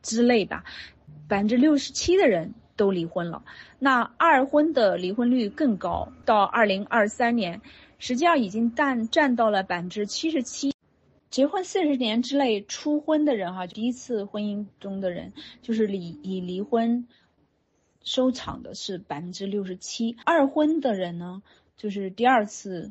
[0.03, 0.65] 之内吧，
[1.29, 3.45] 百分之六十七的人都离婚了。
[3.79, 7.61] 那二婚的离婚率更高，到二零二三年，
[7.99, 10.75] 实际上已经占占到了百分之七十七。
[11.31, 17.07] 结婚四十年之内初婚的人，哈，第一次婚姻中的人，就是离以离婚
[18.03, 20.17] 收场的是百分之六十七。
[20.25, 21.43] 二婚的人呢，
[21.77, 22.91] 就是第二次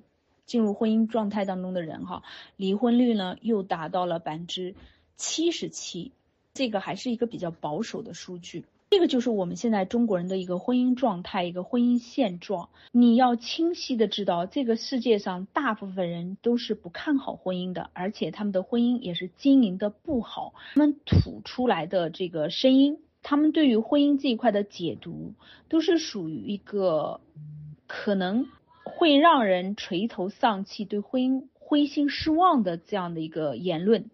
[0.49, 2.23] 进入婚姻状态当中的人，哈，
[2.57, 4.73] 离婚率呢又达到了百分之
[5.15, 6.11] 七十七。
[6.55, 8.65] 这个还是一个比较保守的数据。
[8.89, 12.69] 这个就是我们现在中国人的一个婚姻状态，一个婚姻现状。
[12.91, 20.55] 你要清晰的知道，这个世界上大部分人都是不看好婚姻的，而且他们的婚姻也是经营的不好。
[20.73, 25.33] 他们吐出来的这个声音，他们对于婚姻这一块的解读，
[25.69, 27.21] 都是属于一个
[27.85, 28.47] 可能
[28.99, 34.11] 会让人垂头丧气、对婚姻灰心失望的这样的一个言论。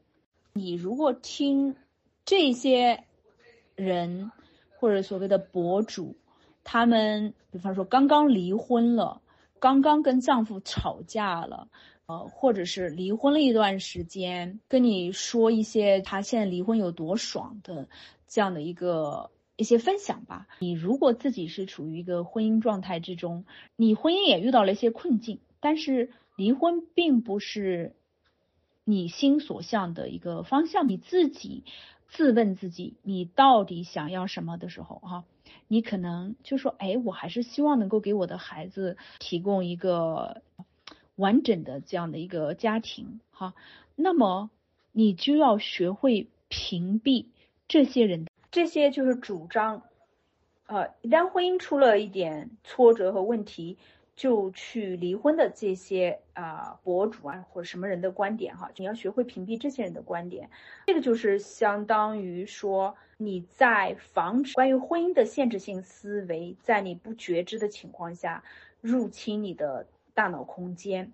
[0.54, 1.76] 你如果听
[2.24, 3.04] 这些
[3.76, 4.32] 人。
[4.78, 6.16] 或者所谓的博主，
[6.64, 9.22] 他们比方说刚刚离婚了，
[9.58, 11.70] 刚刚跟丈夫吵架了，
[12.06, 17.88] 呃，或者是离婚了一段时间，跟你说一些他现在离婚有多爽的
[18.28, 20.48] 这样的一个一些分享吧。
[20.60, 23.46] 你如果自己是处于一个婚姻状态之中，
[23.76, 27.96] 你婚姻也遇到了一些困境，但是离婚并不是
[28.84, 31.64] 你心所向的一个方向，你自己。
[32.08, 35.26] 自问自己，你到底想要什么的时候，哈，
[35.68, 40.44] 你可能就说，哎，我还是希望能够给我的孩子提供一个
[41.16, 43.56] 完整的这样的一个家庭，哈，
[43.96, 44.52] 那么
[44.92, 47.26] 你就要学会屏蔽
[47.68, 49.84] 这些人，这些就是主张，
[50.68, 53.78] 呃，一旦婚姻出了一点挫折和问题。
[54.16, 60.50] 就去离婚的这些啊博主啊或者什么人的观点哈，你要学会屏蔽这些人的观点，
[60.88, 68.42] 这个就是相当于说你在防止关于婚姻的限制性思维在你不觉知的情况下
[68.80, 71.12] 入侵你的大脑空间，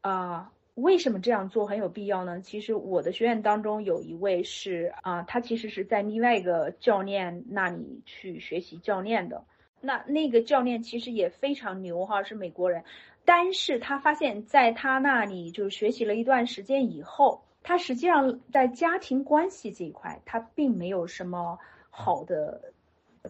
[0.00, 2.40] 啊，为什么这样做很有必要呢？
[2.40, 9.44] 其实我的学员当中有一位是啊，他其实是在另外一个教练那里去学习教练的。
[9.80, 12.82] 那那个教练其实也非常牛哈，是美国人，
[13.24, 21.58] 但是他发现，在他那里就是学习了一段时间以后，他实际上在家庭关系这一块，他并没有什么
[21.90, 22.72] 好的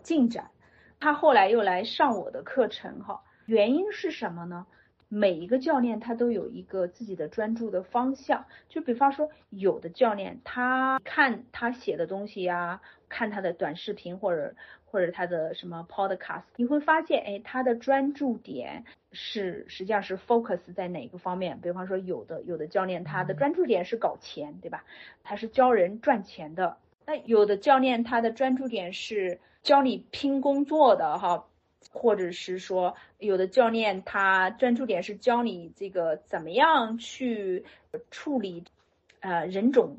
[0.02, 0.50] 进展。
[0.98, 4.64] 他后来又来上我的课程哈，原因是什么呢？
[5.14, 14.54] 每一个教练他都有一个自己的专注的方向，就比方说，有的教练他看他写的东西呀，看他的短视频或者。
[14.94, 21.58] 或者他的什么 podcast，你会发现，哎，他的专注点是实际上是 focus 在哪个方面？
[21.60, 24.84] 比方说，有的有的教练他的专注点是搞钱，对吧？
[25.24, 26.76] 他是教人赚钱的。
[27.06, 31.44] 那有的教练他的专注点是教你拼工作的，哈，
[31.90, 37.64] 或者是说，有的教练他专注点是教你这个怎么样去
[38.10, 38.64] 处理，
[39.20, 39.96] 呃，人种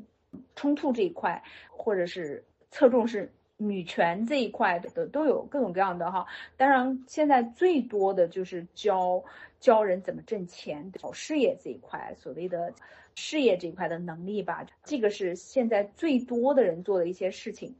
[0.54, 3.30] 冲突这一块，或者是侧重是。
[3.58, 6.26] 女权这一块的都有各种各样的哈，
[6.58, 9.24] 当然现在最多的就是教
[9.60, 12.74] 教人怎么挣钱、搞事业这一块，所谓的
[13.14, 17.74] 事业这一块的能力吧，这个是现在最多的人做的一些事情。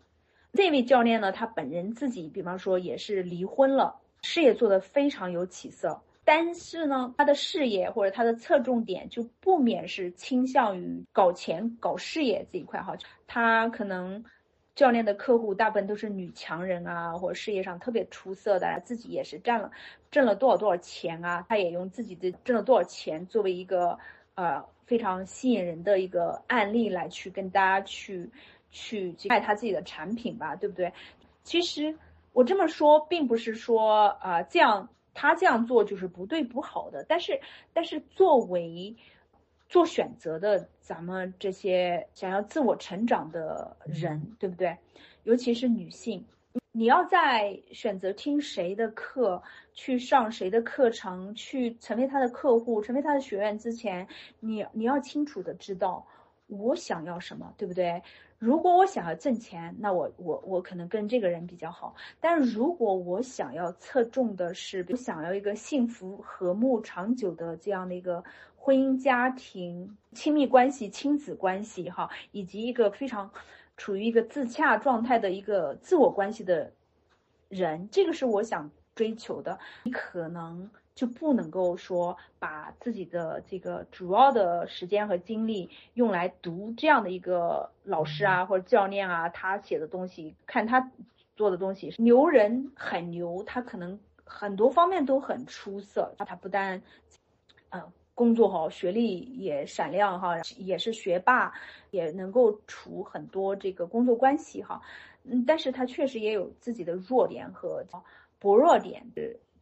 [0.56, 12.96] 这位教练呢，他本人自己，比方说也是离婚了，事业做得非常有起色，但是呢，他的事业或者他的侧重点就不免是倾向于搞钱、搞事业这一块哈，
[13.26, 14.24] 他可能。
[14.74, 19.70] 教练的客户大部分都是女强人啊，或者事业上特别出色的，自己也是赚了
[20.10, 23.98] 挣了多少多少钱啊，他也用自己的挣了多少钱作为一个
[24.34, 28.28] 呃非常吸引人的一个案例来去跟大家去
[28.76, 30.92] 去卖他自己的产品吧，对不对？
[31.42, 31.96] 其实
[32.32, 37.40] 我这么说并不是说啊这样他这样做就是不对不好的，但是
[37.72, 38.94] 但是作为。
[39.68, 44.76] 做选择的，咱们这些想要自我成长的人，对不对？
[45.24, 46.24] 尤其是女性，
[46.70, 49.42] 你要在选择听谁的课、
[49.74, 54.06] 去上谁的课程、去成为他的客户、成为他的学员之前，
[54.38, 56.06] 你你要清楚的知道
[56.46, 58.00] 我想要什么，对不对？
[58.38, 61.94] 如果我想要挣钱，那我我我可能跟这个人比较好。
[62.20, 68.22] 但如果我想要侧重的是，我想要一个幸福、和睦、长久的这样的一个。
[68.58, 73.30] 婚姻、家庭、亲密关系、亲子关系，哈，以及一个非常
[73.76, 76.72] 处于一个自洽状态的一个自我关系的
[77.48, 79.56] 人，这个是我想追求的。
[79.84, 90.90] 你可能就不能够说把自己的这个主要的时间和精力用来读这样的一个老师啊或者教练啊他写的东西，看他
[91.36, 96.82] 做的东西牛人很牛，他可能很多方面都很出色，他不但，
[97.70, 97.92] 嗯。
[98.16, 101.52] 工作好，学历也闪亮哈，也是学霸，
[101.90, 104.80] 也能够处很多这个工作关系哈，
[105.24, 107.84] 嗯，但是他确实也有自己的弱点和
[108.38, 109.06] 薄弱点。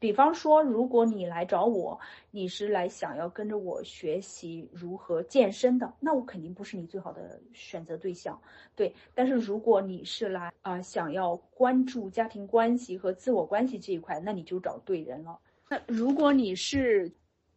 [0.05, 1.98] 比方说，如果你来找我，
[2.30, 8.38] 你是来想要跟着我学习如何健身的，那我肯定不是你最好的选择对象。
[8.76, 15.38] 对，但是如果你是来啊想要关注家庭关系和自我关系这一块，那你就找对人了。
[15.70, 17.11] 那如果你是。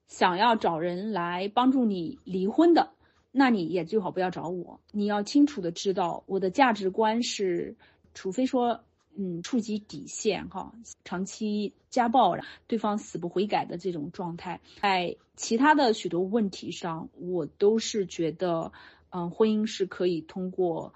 [0.08, 2.92] 想要找人来帮助你离婚的，
[3.30, 4.80] 那你也最好不要找我。
[4.94, 7.76] 你要清楚的知道，我的价值观是，
[8.14, 8.86] 除非说，
[9.18, 12.38] 嗯，触及底线哈，长期家暴，
[12.68, 18.72] 对方死不悔改的这种状态，在其他的许多问题上，我都是觉得，
[19.10, 20.94] 嗯，婚姻是可以通过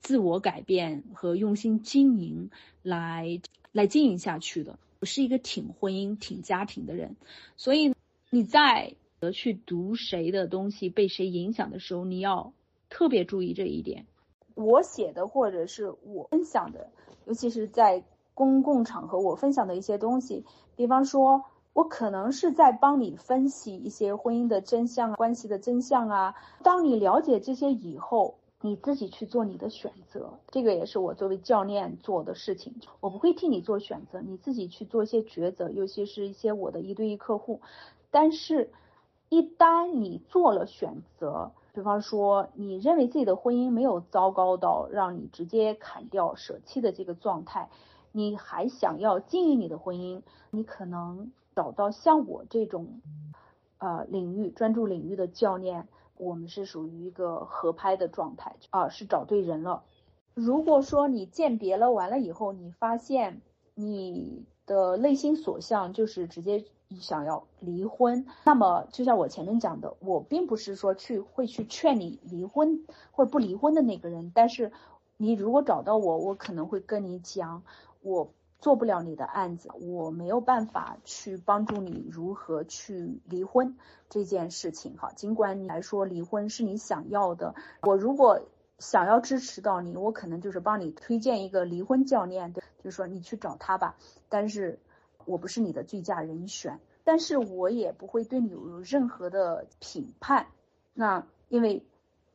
[0.00, 2.50] 自我改变和用心经营
[2.82, 3.40] 来
[3.72, 4.78] 来经营下去的。
[5.00, 7.16] 我是一个挺婚姻、挺家庭的人，
[7.56, 7.94] 所以。
[8.28, 8.96] 你在
[9.32, 12.52] 去读谁的东西，被谁影响的时候，你要
[12.90, 14.04] 特别注意这一点。
[14.56, 16.90] 我写的或者是我分享的，
[17.26, 18.02] 尤其是在
[18.34, 20.44] 公共场合我分享的一些东西，
[20.76, 26.34] 比方说，我可能是在帮你分析一些婚姻的真相、关系的真相啊。
[26.62, 32.74] 当你了解这些以后，你自己去做你的选择，这个也是我作为教练做的事情。
[33.00, 37.60] 我不会替你做选择，你自己去做一些抉择，尤其是一些我的一对一客户。
[38.10, 38.70] 但是，
[39.28, 47.68] 一旦你做了选择，比方说你认为自己的婚姻没有糟糕到让你直接砍掉舍弃的这个状态，
[48.12, 53.02] 你还想要经营你的婚姻，你可能找到像我这种，
[53.76, 59.82] 呃，领域专注领域的教练，我们是属于一个合拍的状态啊，是找对人了。
[60.32, 63.42] 如果说你鉴别了完了以后，你发现
[63.74, 66.64] 你的内心所向就是直接。
[66.88, 74.30] 你想要离婚，那么就像我前面讲的，我并不是说去会去劝你离婚或者不离婚的那个人。
[74.32, 74.70] 但是，
[75.16, 77.64] 你如果找到我，我可能会跟你讲，
[78.02, 83.76] 我做不了你的案子，我没有办法去帮助你如何去离婚
[84.08, 84.96] 这件事情。
[84.96, 88.42] 哈，尽管你来说离婚是你想要的，我如果
[88.78, 93.96] 想要支持到你，我可能就是帮你推荐一个离婚教练，对，就是说你去找他吧。
[94.28, 94.78] 但是。
[95.26, 100.46] 我不是你的最佳人选，但是我也不会对你有任何的评判。
[100.94, 101.84] 那因为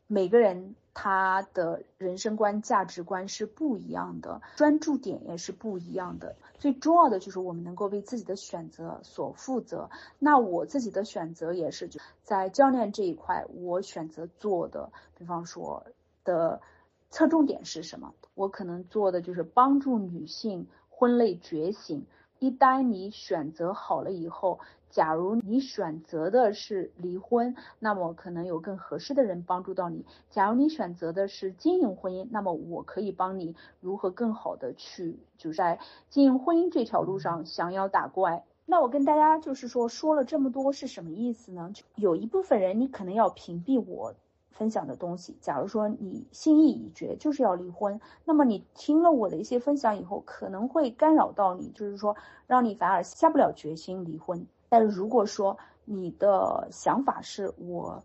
[0.08, 6.36] 每个人他的人生观、价值观是不一样的，专注点也是不一样的。
[6.60, 9.89] 最重要的就是我们能够为自己的选择所负责。
[10.20, 11.89] 那我自己的选择也是
[12.24, 15.86] 在教练这一块，我选择做的，比方说
[16.26, 16.62] 的
[17.10, 18.14] 侧重点是什么？
[18.36, 22.06] 我可能做的就是帮助女性婚内觉醒。
[22.42, 35.78] 一旦你选择好了以后，假如你选择的是离婚，那么可能有更合适的人帮助到你；假如你选择的是经营婚姻，那么我可以帮你如何更好的去就在
[36.10, 38.44] 经营婚姻这条路上降妖打怪。
[38.66, 41.72] 那我跟大家就是说说了这么多是什么意思呢？
[41.94, 44.16] 有一部分人你可能要屏蔽我。
[44.52, 54.45] 分享的东西，假如说你心意已决，就是要离婚，那么你听了我的一些分享以后，可能会干扰到你，就是说让你反而下不了决心离婚。
[54.70, 58.04] 但如果说你的想法是我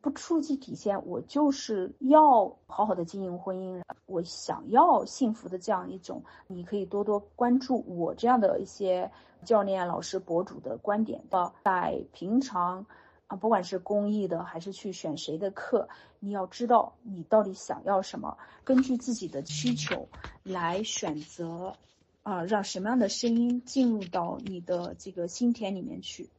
[0.00, 9.10] 不触及底线，我就是要好好的经营婚姻，我想要幸福的这样一种，你可以多多关注我这样的一些
[9.44, 12.86] 教练、老师、博主的观点的，在平常。
[13.28, 15.88] 啊，不管是公益的还是去选谁的课，
[16.20, 20.08] 你要知道你到底想要什么，根据自己的需求
[20.44, 21.74] 来选择，
[22.22, 26.30] 啊，让什么样的声音进入到你的这个心田里面去。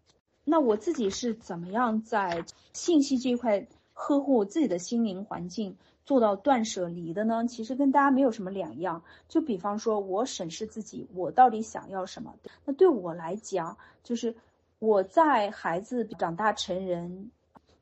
[0.45, 5.75] 那我自己是怎么样在信息这一块呵护自己的心灵环境，
[6.05, 7.45] 做到断舍离的呢？
[7.47, 9.03] 其实跟大家没有什么两样。
[9.27, 12.33] 就比方说，我审视自己，我到底想要什么？
[12.63, 14.37] 那对我来讲，就是。
[14.79, 17.31] 我在孩子长大成人、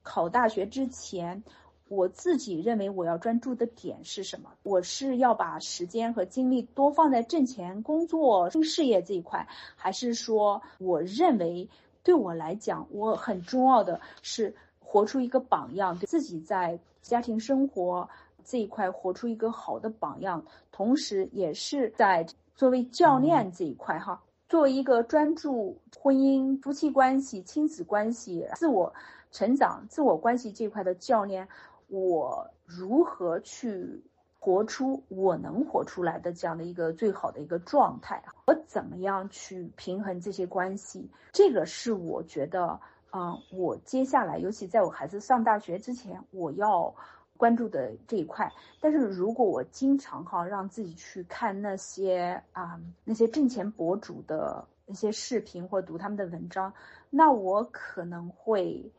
[0.01, 1.43] 考大学之前，
[1.89, 4.49] 我自己认为我要专注的点是什么？
[4.63, 11.69] 我是要把时间和精力多放在挣钱、工作、事业这一块，还是说，我认为
[12.01, 18.09] 对我来讲，我很重要的是活出一个榜样，对自己在家庭生活
[18.45, 22.25] 这一块活出一个好的榜样，同时也是在
[22.55, 24.21] 作为教练这一块哈。
[24.47, 28.93] 作为一个专注婚姻、夫妻关系、亲子关系、自我
[29.31, 31.47] 成长、自我关系这块的教练，
[31.87, 34.03] 我如何去
[34.39, 38.23] 活出我能活出来的这样的一个最好的一个状态？
[38.45, 41.09] 我怎么样去平衡这些关系？
[41.33, 42.79] 这个是我觉得，
[43.11, 46.93] 嗯，我接下来，尤其在我孩子上大学之前，我要。
[47.37, 56.73] 关注的这一块，但是如果我经常哈让自己去看那些啊那些挣钱博主的那些视频或读他们的文章，
[57.09, 58.89] 那我可能会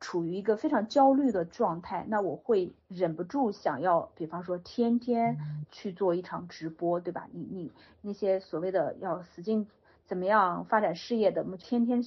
[0.00, 5.38] 处于一个非常焦虑的状态，那我会忍不住想要，比方说天天
[5.70, 7.28] 去做一场直播，对吧？
[7.32, 7.72] 你你
[8.02, 9.68] 那些所谓的要使劲
[10.04, 12.02] 怎么样发展事业的，我们天天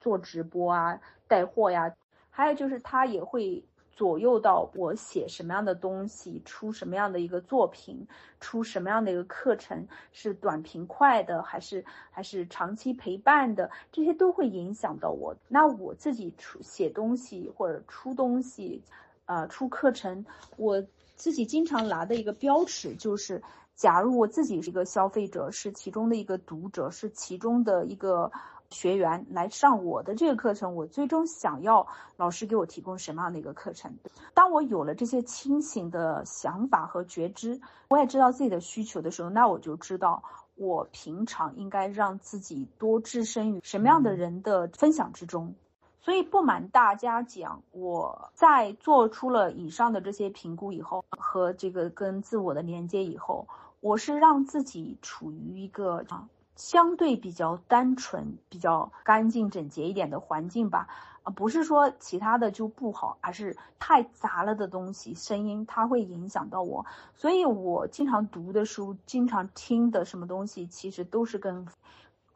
[0.00, 1.96] 做直播啊，带货呀，
[2.30, 3.64] 还有就是他也会。
[3.96, 8.06] 左右到我写什么样的东西，出什么样的一个作品，
[8.40, 15.36] 出什么样的一个课程，是短平快的，还是还是长期陪伴的，这些都会影响到我。
[15.48, 18.82] 那我自己出写东西或者出东西，
[19.26, 20.26] 呃，出课程，
[20.56, 20.84] 我
[21.14, 23.42] 自己经常拿的一个标尺就是，
[23.76, 28.32] 假如我自己是一个消费者，是其中的一个读者，是其中的一个。
[28.74, 33.96] 学员来上我的这个课程，我最终想要老师给我提供什么样的一个课程？
[34.34, 40.24] 当我有了这些清醒的想法和觉知，我也知道自己的需求的时候，那我就知道
[40.56, 45.54] 我平常应该让自己多置身于什么样的人的分享之中。
[46.00, 53.48] 所以不瞒大家讲，我在做出了以上的这些评估以后，和这个跟自我的连接以后，
[53.80, 56.28] 我是让自己处于一个啊。
[56.56, 60.88] 相对比较单纯、比较干净整洁一点的环境吧，
[61.22, 71.66] 啊，不是说其他的就不好，而是太杂了的东西，声音它会影响到我，所以我经常读的书、经常听的什么东西，其实都是跟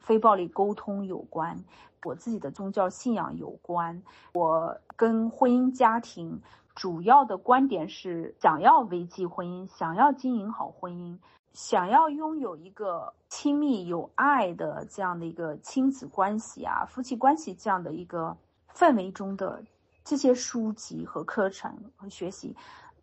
[0.00, 1.64] 非暴力沟通有关，
[2.04, 4.02] 我自己的宗教信仰有关，
[4.32, 6.40] 我跟婚姻家庭
[6.74, 11.18] 主要的观点是想要维系婚姻，想要经营好婚姻。
[11.52, 18.36] 想要拥有一个亲密有爱的这样的一个亲子关系啊，夫妻关系这样的一个
[18.72, 19.62] 氛围中的
[20.04, 22.56] 这些书籍和课程和学习，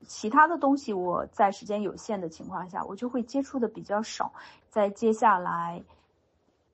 [0.08, 4.32] 其他的东西我在时间有限的情况下，我就会接触的比较少。
[4.70, 5.84] 在接下来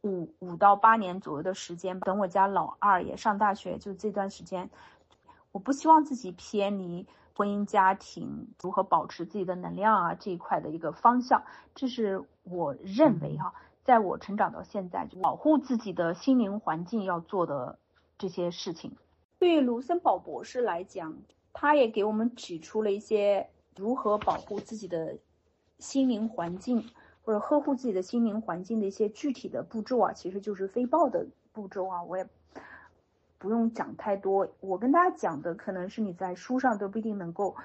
[0.02, 4.70] 五五到八年左右的时间，等我家老二也上大学，就这段时间，
[5.52, 7.08] 我不希望自己偏离。
[7.34, 13.54] 婚姻家庭如何保持自己的能量啊这一块的一个方向，这是我认为哈，
[13.84, 17.80] 在我成长到现在，就保护自己的心灵环境要做的
[18.18, 18.96] 这些事情。
[19.40, 21.18] 对于卢森堡博士来讲，
[21.54, 25.18] 他也给我们指出了一些如何保护自己的
[25.80, 26.90] 心灵环境
[27.24, 32.28] 或者呵护自己的心灵环境的一些具体的步骤啊，其实就是非暴的步骤啊，我也。
[33.42, 37.56] 不用讲太多，我跟大家讲的可能是你在书上都不一定能够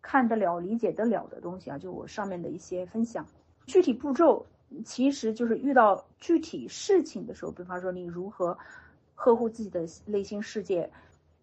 [0.00, 1.76] 看得了、理解得了的东西啊。
[1.76, 3.26] 就我上面的一些分享，
[3.66, 4.46] 具体步骤
[4.86, 8.56] 其实就是遇到具体事情的时候，比方说你如何
[9.14, 10.90] 呵护自己的内心世界，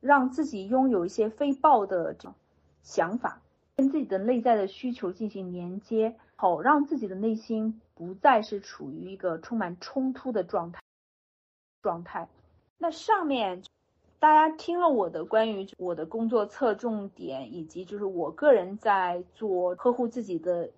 [0.01, 2.33] 让自己拥有一些非暴的这种
[2.81, 3.39] 想法，
[3.75, 10.81] 跟自己的内在的需求进行连接，好让自己的内心不再是处于一个充满冲突的状态。
[11.83, 12.27] 状态，
[12.79, 13.61] 那上面。
[14.25, 20.71] 大家听了我的关于我的工作侧重点，以及就是我个人在做呵护自己的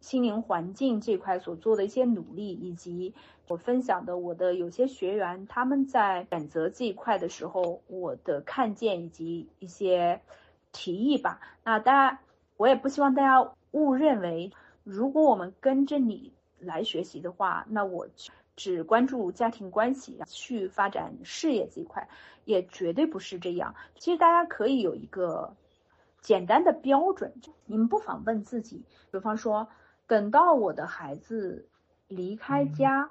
[0.00, 3.14] 心灵环境这块所做的一些努力，以及
[3.46, 10.20] 我分享的我的有些学员他们在选择这一块的时候，我的看见以及一些
[10.72, 11.40] 提议吧。
[11.62, 12.20] 那大家，
[12.56, 14.50] 我也不希望大家误认为，
[14.82, 18.08] 如果我们跟着你来学习的话，那我。
[18.58, 22.08] 只关注家庭关系去发展事业这一块，
[22.44, 23.76] 也绝对不是这样。
[23.98, 25.54] 其实大家可以有一个
[26.20, 27.32] 简单的标准，
[27.66, 29.68] 你们不妨问自己，比方说，
[30.08, 31.68] 等到我的孩子
[32.08, 33.10] 离开家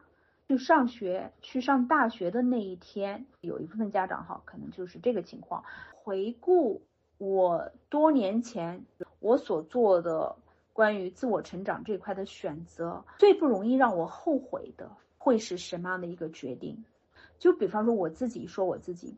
[0.50, 5.64] 去上学、去上大学的那一天，有一部分家长哈，可能就是这个情况。
[5.94, 6.82] 回顾
[7.18, 8.86] 我多年前
[9.22, 10.36] 我所做的
[10.74, 14.92] 关于自我成长这块的选择，最不容易让我后悔的。
[15.28, 16.86] 会是什么样的一个决定？
[17.38, 19.14] 就比方说我自己说我自己，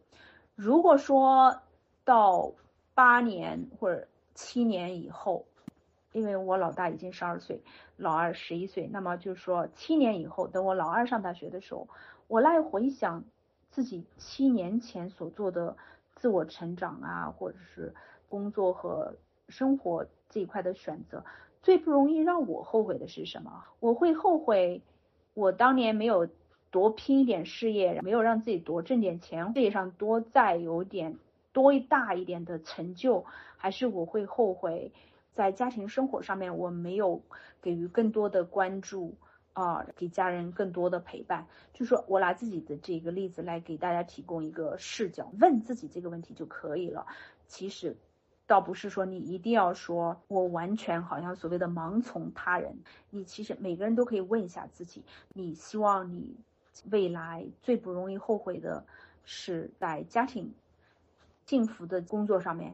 [0.55, 1.62] 如果说
[2.03, 2.51] 到
[2.95, 5.45] 八年或者七年以后，
[6.12, 7.62] 因为我老大已经十二岁，
[7.95, 11.88] 老二十一岁，那么就是说七年以后，等我老二上大学的时候，
[12.28, 13.24] 我来回想
[13.70, 15.78] 自己七年前所做的
[16.16, 17.93] 自我成长啊，或者是
[18.28, 19.14] 工作和
[19.47, 21.24] 生活这一块的选择，
[21.62, 23.64] 最不容易让我后悔的是什么？
[23.80, 24.82] 我会后悔。
[25.34, 26.30] 我当年没有
[26.71, 31.17] 多拼一点事业，没有让自己多挣点钱，事业上多再有点
[31.53, 33.25] 多一大一点的成就，
[33.57, 34.91] 还是我会后悔
[35.34, 37.21] 在家庭生活上面我没有
[37.61, 39.15] 给予更多的关注。
[39.53, 47.07] 啊，给家人更多的陪伴，就说我拿自己的这个例子来给大家提供一个视角，问自己这个问题就可以了。
[47.47, 47.97] 其实，
[48.50, 52.80] 倒不是说你一定要说我完全好像所谓的盲从他人，
[53.12, 56.36] 你其实每个人都可以问一下自己，你希望你
[56.89, 58.84] 未来最不容易后悔的
[59.24, 60.52] 是在家庭
[61.45, 62.74] 幸福的工作上面，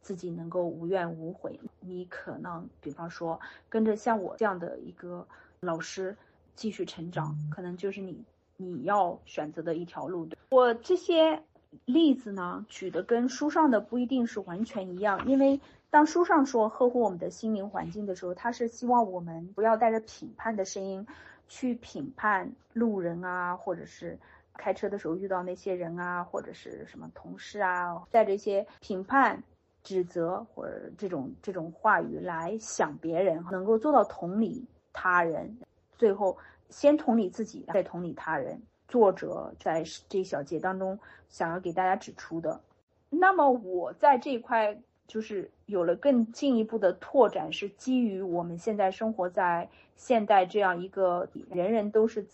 [0.00, 1.60] 自己能够无怨无悔。
[1.78, 5.26] 你可能比方说跟着像我这样的一个。
[5.64, 6.16] 老师
[6.56, 8.24] 继续成长，可能就是你
[8.56, 10.28] 你要选择的一条路。
[10.50, 11.40] 我这些
[11.84, 15.60] 例子呢，举的跟书上的不一定是完全一样，因为
[15.90, 21.06] 当书上说呵护我们的心灵环境的时候，他是希望我们不要带着评判的声音
[21.48, 24.18] 去评判路人啊，或者是
[24.54, 29.42] 开车的时候遇到那些人啊，或者是什么同事啊，带着一些评判、
[29.82, 34.66] 指责或者这种这种话语来想别人，能够做到同理。
[34.94, 35.56] 他人，
[35.96, 36.36] 最后
[36.68, 38.60] 先同理自己，再同理他人。
[38.92, 40.98] 作者在这一小节当中
[41.30, 42.60] 想要给大家指出的。
[43.08, 44.78] 那么我在这一块
[45.08, 52.26] 就是有了更进一步的拓展，是基于我们现在生活在现代这样一个人人都是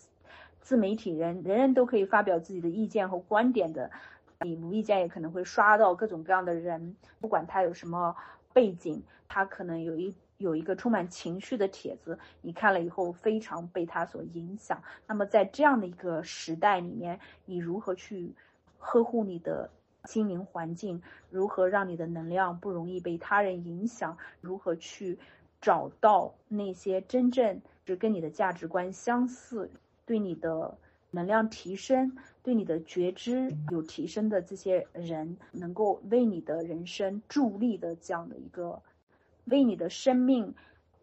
[0.61, 3.89] 自媒体人，人人都可以发表自己的意见和观点的。
[4.41, 8.17] 你无意间也可能会刷到各种各样的人，不管他有什么
[8.53, 10.13] 背景，他可能有一。
[10.39, 14.83] 有一个充满情绪的帖子，你看了以后非常被他所影响。
[15.07, 18.33] 那么在这样的一个时代里面，你如何去
[18.79, 19.69] 呵护你的
[20.05, 21.03] 心灵环境？
[21.29, 24.17] 如何让你的能量不容易被他人影响？
[24.41, 25.19] 如何去
[25.61, 29.69] 找到那些真正是跟你的价值观相似、
[30.07, 30.79] 对你的
[31.11, 38.81] 能量提升、对你的觉知有提升的这些人，能够为你的人生助力的这样的一个？
[39.51, 40.55] 为你的生命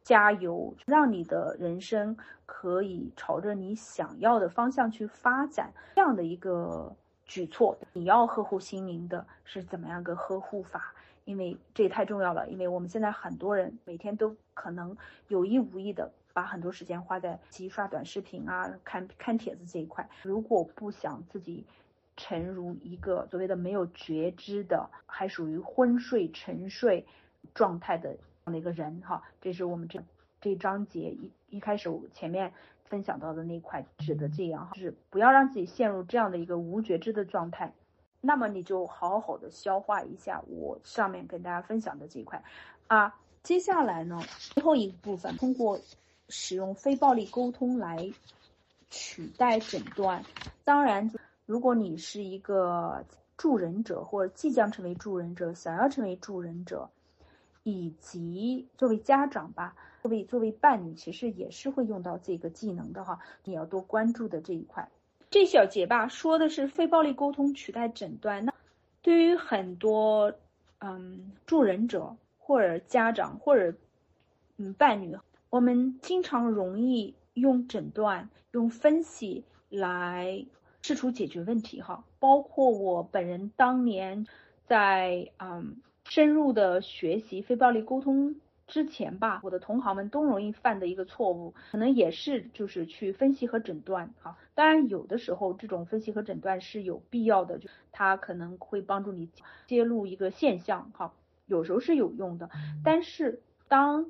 [0.03, 2.15] 加油，让你的人生
[2.45, 10.93] 可以朝着你想要的方向去发展，这样的一个举措，你要呵护心灵的是怎么样个呵护法？
[11.23, 12.47] 因为这也太重要了。
[12.49, 14.95] 因为我们现在很多人每天都可能
[15.27, 20.07] 有意无意的把很多时间花在洗刷短视频啊、看看帖子这一块。
[20.21, 21.65] 如果不想自己
[22.15, 27.03] 沉入一个所谓的没有觉知的，还属于昏睡沉睡
[27.55, 28.15] 状态的。
[28.51, 30.03] 的一个人哈，这是我们这
[30.41, 37.73] 这章节一一开始我前面分享到的那块指的这样哈，就是不要让自己陷入这样的一个无觉知的状态。
[38.21, 42.43] 那么你就好好的消化一下我上面跟大家分享的这一块
[42.87, 43.15] 啊。
[43.43, 44.19] 接下来呢，
[44.55, 45.79] 最后一个部分，通过
[46.29, 48.11] 使用非暴力沟通来
[48.89, 50.23] 取代诊断。
[50.63, 51.11] 当然，
[51.45, 53.05] 如果你是一个
[53.37, 56.89] 助人者或者即将成为助人者，想要成为助人者。
[57.65, 63.19] 以及作为家长吧，作为作为伴侣，其实也是会用到这个技能的哈。
[63.43, 64.87] 你要多关注的这一块。
[65.31, 68.45] 这小节吧，说的是非暴力沟通取代诊断。
[68.45, 68.53] 那
[69.01, 70.31] 对于很多
[70.77, 73.75] 嗯助人者或者家长或者
[74.57, 75.17] 嗯伴侣，
[75.49, 80.45] 我们经常容易用诊断、用分析来
[80.83, 82.05] 试图解决问题哈。
[82.19, 84.27] 包括我本人当年
[84.67, 85.77] 在嗯。
[86.05, 88.35] 深入的学习非暴力沟通
[88.67, 94.13] 之前吧，我的同行们都容易犯的一个错误，可能也是就是去分析和诊断。
[94.21, 99.29] 哈，当然有的时候这种分析和诊断是有必要的，就它可能会帮助你
[99.67, 100.91] 揭露一个现象。
[100.93, 101.13] 哈，
[101.45, 102.49] 有时候是有用的。
[102.83, 104.09] 但是当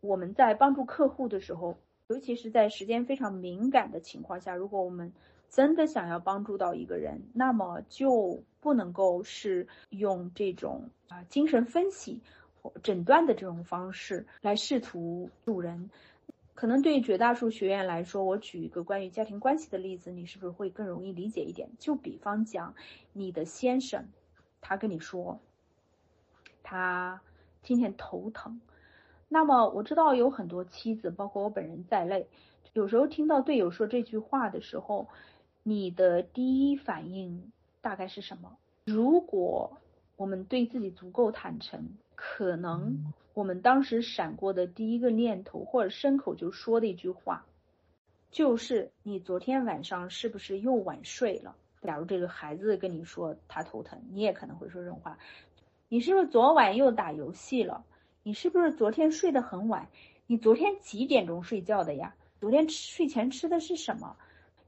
[0.00, 1.76] 我们在帮助客户的时候，
[2.08, 5.12] 尤其是在时间非常敏感的情况下，如果我们
[5.52, 12.22] 真的想要帮助到一个人，那么就不能够是用这种啊精神分析
[12.62, 15.90] 或诊断的这种方式来试图助人。
[16.54, 21.68] 可能对绝大数学员来说，我举一个关于家庭关系的例子，你是不是会更容易理解一点？
[21.78, 22.74] 就比方讲，
[23.12, 24.06] 你的先生，
[24.62, 25.38] 他跟你说，
[26.62, 27.20] 他
[27.62, 28.62] 今天头疼。
[29.28, 32.26] 那么我知道有很多妻子，包括我本人在内，
[32.72, 35.08] 有时候听到队友说这句话的时候。
[35.62, 38.56] 你的第一反应大概是什么？
[38.84, 39.78] 如果
[40.16, 47.46] 我们对自己足够坦诚，可能我们当时闪过的第一个念头或者牲口就说的一句话，
[48.30, 51.54] 就是你昨天晚上是不是又晚睡了？
[51.80, 55.18] 假如这个孩子跟你说他头疼，你也可能会说这种话。
[55.88, 57.84] 你是不是昨晚又打游戏了？
[58.22, 59.88] 你是不是昨天睡得很晚？
[60.26, 62.14] 你昨天几点钟睡觉的呀？
[62.40, 64.16] 昨天睡前吃的是什么？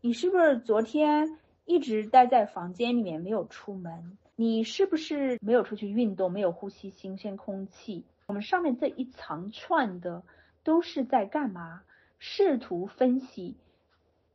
[0.07, 4.19] 你是不是昨天一直待在房间里面没有出门？
[4.37, 8.05] 你是不是没有出去运动，没有呼吸新鲜空气？
[8.27, 10.23] 我们上面这一长串的
[10.63, 11.85] 都是在干嘛？
[12.19, 13.57] 试图分析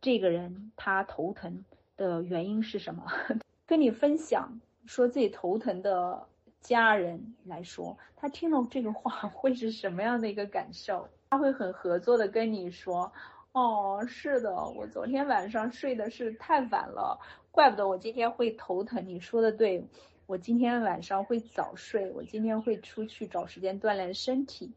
[0.01, 1.63] 这个人他头疼
[1.95, 3.05] 的原因是什么？
[3.67, 6.25] 跟你分享说自己头疼的
[6.61, 11.07] 家人来说，他听了这个话会是什么样的一个感受？
[11.29, 13.13] 他会很合作的跟你说
[13.59, 17.19] ：“哦，是的，我昨天晚上睡的是太晚了，
[17.51, 19.05] 怪不得我今天会头疼。
[19.05, 19.85] 你说的对，
[20.27, 24.71] 我今天晚上会早睡，我今天会出去找时间锻炼身体。”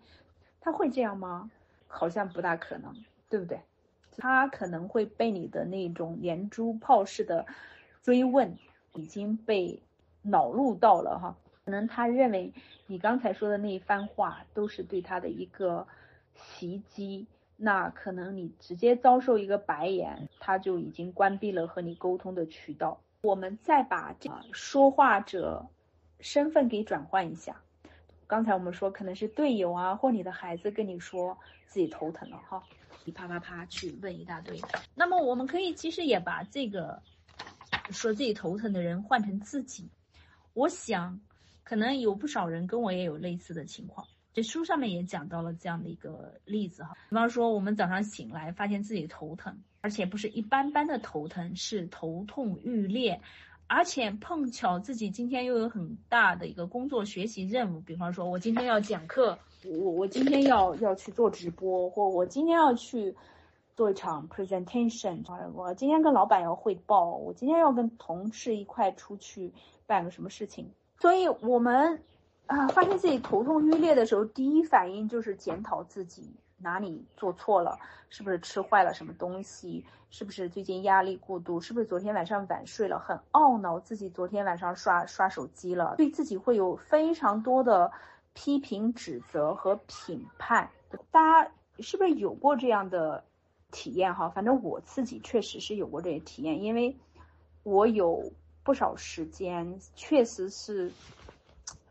[0.61, 1.49] 他会这样吗？
[1.87, 2.93] 好像不大可能，
[3.29, 3.61] 对不对？
[4.19, 7.47] 他可能会被你的那种连珠炮式的
[8.03, 8.59] 追问
[8.95, 9.81] 已经被
[10.23, 12.53] 恼怒到了哈，可能他认为
[12.89, 15.87] 你刚才说的那一番话都是对他的一个。
[16.35, 17.27] 袭击，
[17.65, 23.01] 那可能你直接遭受一个白眼，他就已经关闭了和你沟通的渠道。
[23.23, 25.65] 我们再把这说话者
[26.19, 27.63] 身份给转换一下。
[28.27, 31.39] 刚才我们说可能是队友啊，或你的孩子跟你说
[31.69, 32.61] 自己头疼了哈，
[33.05, 34.61] 你啪啪啪去问一大堆。
[34.97, 37.01] 那么我们可以其实也把这个
[37.91, 39.89] 说自己头疼的人换成自己。
[40.53, 41.21] 我想，
[41.63, 44.05] 可能有不少人跟我也有类似的情况。
[44.35, 53.21] 这书上面也讲到了这样的一个例子哈，比方说我们早上醒来发现自己头疼，而且不是一般般的头疼，是头痛欲裂，
[53.67, 63.15] 而且碰巧自己今天又有很大的一个工作学习任务，比方说我今天要讲课，我我今天要要去做直播，或我今天要去
[63.77, 65.23] 做一场 presentation，
[65.53, 69.53] 我今天跟老板要汇报，我今天要跟同事一块出去
[69.87, 70.71] 办个什么事情，
[71.01, 72.03] 所以我们。
[72.47, 77.79] 啊，发现自己头痛欲裂的时候，第一反应就是检讨自己哪里做错了，
[78.11, 79.87] 是不是吃坏了什么东西？
[80.11, 81.59] 是不是最近压力过度？
[81.59, 82.99] 是不是昨天晚上晚睡了？
[82.99, 87.91] 很懊恼自己昨天晚上刷刷手机了，对自己会有非常多的
[88.35, 90.69] 批评、指责和评判。
[91.11, 93.25] 大家是不是有过这样的
[93.71, 94.15] 体验？
[94.15, 96.95] 哈，反正我自己确实是有过这些体验，因为
[97.63, 98.31] 我有
[98.63, 100.93] 不少时间确实是。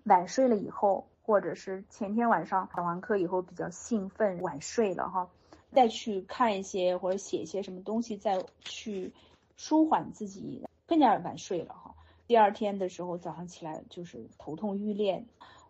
[0.04, 5.30] 晚睡了以后，或者是前天晚上讲完课以后比较兴奋，晚睡了哈，
[5.72, 9.14] 再去看一些或者写一些什么东西，再去
[9.58, 11.95] 舒缓自己，更加晚睡了哈。
[12.28, 15.26] 第二天的时候早上起来就是头痛欲裂。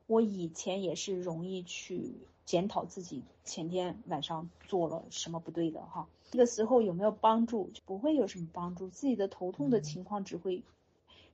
[0.08, 6.08] 我以前也是容易去检讨自己前天晚上做了什么不对的哈。
[6.32, 7.70] 这个时候有没有帮助？
[7.74, 10.64] 就不会有什么帮助，自己的头痛的情况只会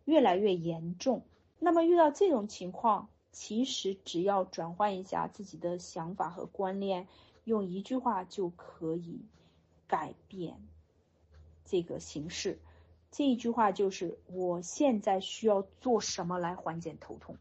[0.06, 1.24] 越来越严重。
[1.60, 7.08] 那么遇到这种情况，其实只要转换一下自己的想法和观念，
[7.44, 9.26] 用一句话就可以
[9.88, 10.58] 改变
[11.66, 12.60] 这个形式。
[13.10, 17.38] 这一句话就是：我现在需要做什么来缓解头痛？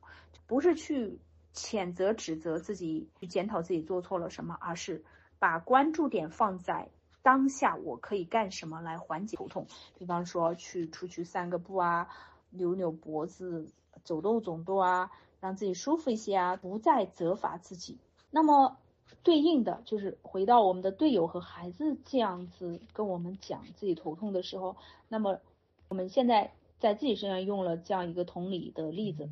[0.47, 1.19] 不是去
[1.53, 5.05] 谴责、指责自己，去检讨自己做错了什么，而是
[5.39, 6.89] 把关注点放在
[7.23, 9.67] 当下，我可以干什么来缓解头痛？
[9.99, 12.09] 比方说，去出去散个步啊，
[12.51, 13.69] 扭扭脖子。
[14.07, 17.99] 走动走动啊，让自己舒服一些啊，不再责罚自己。
[18.31, 18.79] 那么，
[19.23, 24.77] 对应的就是回到我们的队友和孩子这样子跟我们讲自己头痛的时候，
[25.09, 25.41] 那么
[25.89, 29.29] 我们现在在自己身上用了这样一个同理的例子。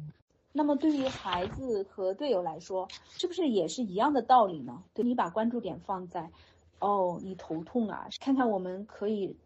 [0.53, 4.83] 那么对于孩子和队友来说，是不是也是一样的道理呢？
[4.95, 6.31] 对你把关注点放在，
[6.79, 9.37] 哦，你头痛啊，看看我们可以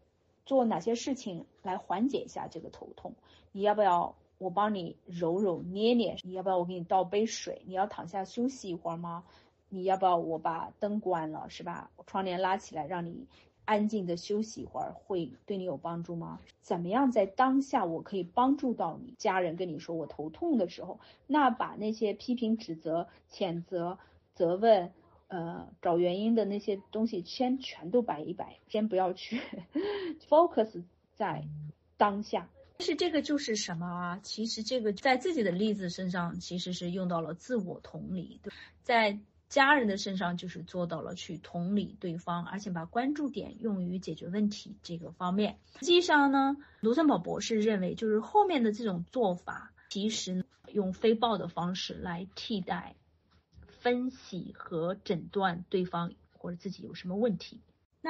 [0.45, 3.14] 做哪些事情来缓解一下这个头痛。
[3.53, 4.14] 你要不要？
[4.39, 7.62] 我帮你揉揉捏捏，你要不要我给你倒杯水？
[7.66, 9.24] 你要躺下休息一会儿吗？
[9.68, 11.91] 你要不要我把灯关了，是吧？
[12.07, 13.26] 窗帘拉起来，让你
[13.64, 16.41] 安静的休息一会儿，会对你有帮助吗？
[16.62, 19.12] 怎么样在当下我可以帮助到你？
[19.18, 23.99] 家人跟你说我头痛的时候，那把那些批评、指责、谴责、
[24.34, 24.93] 责问，
[25.26, 29.38] 呃，找原因的那些东西先全都摆一摆，先不要去
[30.30, 30.84] focus
[31.14, 31.45] 在
[31.99, 32.49] 当下。
[32.80, 34.21] 是这个就是什么啊？
[34.22, 38.53] 其实这个在自己的例子身上，其实是用到了自我同理；对
[38.83, 39.18] 在
[39.49, 45.59] 家人的身上，就是做到了去同理对方，而且把关注点用于解决问题这个方面。
[45.80, 52.95] 实际上呢，卢森堡博士认为，就是后面的这种做法，其实用非暴的方式来替代
[53.80, 57.61] 分析和诊断对方或者自己有什么问题。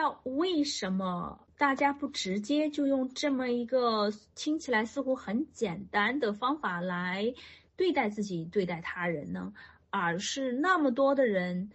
[0.00, 7.34] 那为什么大家不直接就用这么一个听起来似乎很简单的方法来
[7.74, 9.52] 对待自己、对待他人呢？
[9.90, 11.72] 而是那么多的人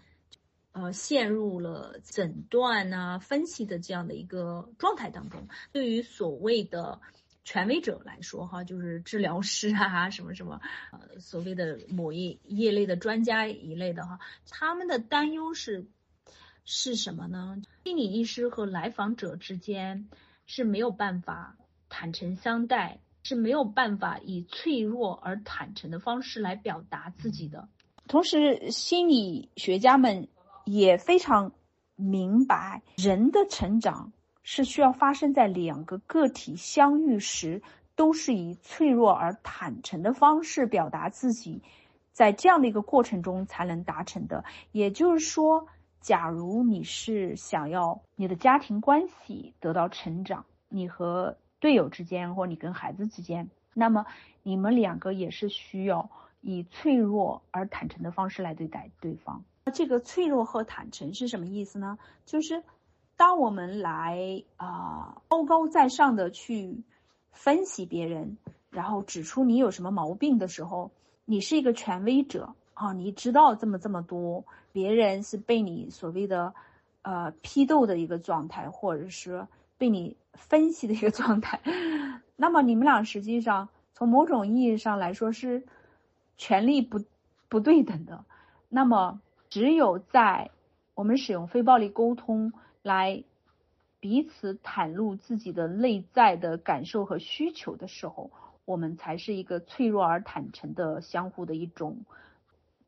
[0.72, 5.50] 呃陷入了诊断啊、分析的这样的一个状态当中。
[5.74, 7.02] 对于所谓的
[7.44, 10.62] 权威者来说，哈，就是治疗师啊，什么什么，
[10.94, 15.86] 呃，所谓的某一业类的专家一类的哈，他们的担忧是
[16.65, 17.61] 是什么呢？
[17.84, 20.10] 心理医师和来访者之间
[20.45, 21.56] 是没有办法
[21.90, 22.99] 坦诚相待。
[23.26, 27.69] 是没有办法以脆弱而坦诚的方式来表达自己的。
[28.06, 30.27] 同时，心理学家们
[30.65, 31.53] 也非常
[31.95, 34.11] 明白，人的成长
[34.41, 37.61] 是需要发生在两个个体相遇时，
[37.95, 41.61] 都是以脆弱而坦诚的方式表达自己，
[42.11, 44.44] 在这样的一个过程中才能达成的。
[44.73, 45.65] 也就是说，
[46.03, 54.05] 假如你是想要你的家庭关系得到成长，你和队友之间，或你跟孩子之间，那么
[54.43, 56.09] 你们两个也是需要
[56.41, 59.45] 以脆弱而坦诚的方式来对待对方。
[59.63, 61.97] 那这个脆弱和坦诚是什么意思呢？
[62.25, 62.63] 就是
[63.15, 66.84] 当我们来啊高高在上的去
[67.31, 68.38] 分析别人，
[68.69, 70.91] 然后指出你有什么毛病的时候，
[71.23, 76.54] 你是一个权威者啊，你知道这么这么多，别人是被你所谓的
[77.02, 79.48] 呃批斗的一个状态，或者是。
[79.76, 81.60] 被你分析的一个状态，
[82.38, 85.64] 那么你们俩实际上从某种意义上来说是
[86.38, 87.04] 权力不
[87.50, 88.24] 不对等的。
[88.70, 89.20] 那么
[89.50, 90.52] 只有在
[90.94, 93.26] 我们使用非暴力沟通来
[94.00, 98.32] 彼此袒露自己的内在的感受和需求的时候，
[98.64, 102.06] 我们才是一个脆弱而坦诚的相互的一种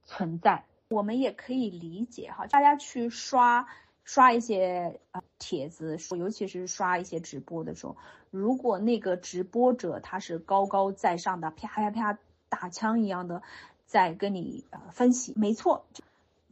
[0.05, 0.63] 存在。
[0.89, 3.67] 我们也可以理解哈，大家去刷。
[4.07, 7.97] 刷一些呃帖子，尤其是刷一些直播的时候，
[8.29, 13.41] 如果那个直播者他是高高在上的，啪啪啪打枪一样的
[13.87, 15.87] 在跟你呃分析，没错，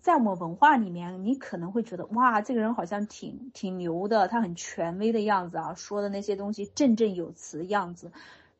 [0.01, 8.11] 在我们文化里面，你可能会觉得哇，这个人好像挺挺牛的，他很权威的样子啊，说的那些东西振振有词样子，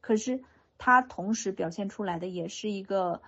[0.01, 0.43] 可是
[0.77, 3.23] 他同时表现出来的也是一个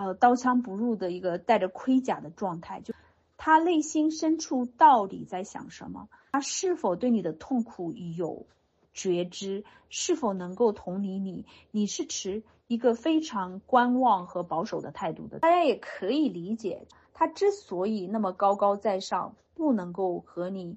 [0.00, 2.94] 呃刀枪不入的一个带着盔甲的状态，就。
[3.36, 6.08] 他内心深处到底在想什么？
[6.32, 8.46] 他是否对你的痛苦有
[8.94, 9.64] 觉知？
[9.88, 11.46] 是否能够同理你？
[11.70, 15.38] 你是持一个非常观望和保守的态度的。
[15.38, 20.76] 大家也可以理解，他之所以那么高高在上，不能够和你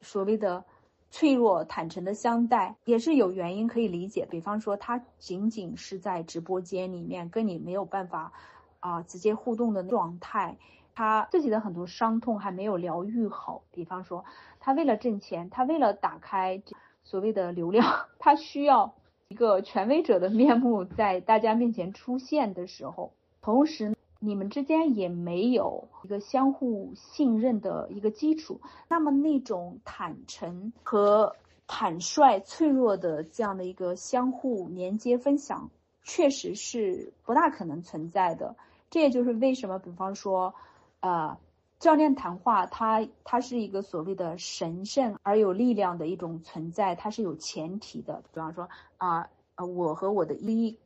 [0.00, 0.64] 所谓的
[1.10, 4.26] 脆弱坦诚的相待，也是有原因可以理解。
[4.30, 8.32] 比方说，他仅仅是在直播间里面跟你没有办法
[8.80, 10.56] 啊直接互动的状态。
[10.94, 14.24] 他自己的很多伤痛还没有疗愈好，比方说，
[14.58, 16.60] 他为了挣钱，他为了打开
[17.04, 18.94] 所谓的流量，他需要
[19.28, 31.36] 一个权威者的面目在大家面前出现的时候，同时你们之间也没有一个相互信任的一个基础，那么那种坦诚和
[31.66, 35.70] 坦率、脆弱的这样的一个相互连接分享，
[36.02, 38.56] 确实是不大可能存在的。
[38.90, 40.54] 这也就是为什么，比方说。
[41.00, 41.38] 呃，
[41.78, 48.20] 教练谈话，它它是一个所谓的神圣而有力量的一种存在，它是有前提的。
[48.34, 50.76] 比方说啊，呃，我和我的一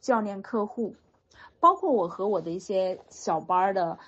[0.00, 0.96] 教练客户，
[1.60, 3.98] 包括我和我的一些小班的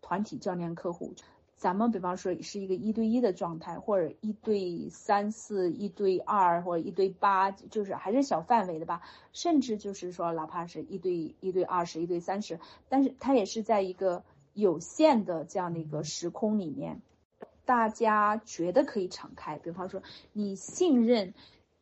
[0.00, 1.12] 团体教练客户，
[1.56, 9.02] 咱们比方说是一个一对一的状态，或者一对三四、一对二或者一对八，就是还是小范围的吧。
[9.32, 12.58] 甚至就是说，哪怕是一对一对二十、一对三十，
[12.88, 14.22] 但是它也是在一个。
[14.52, 17.00] 有限的这样的一个时空里面，
[17.64, 19.56] 大家觉得可以敞开。
[19.58, 21.34] 比方说，你信任，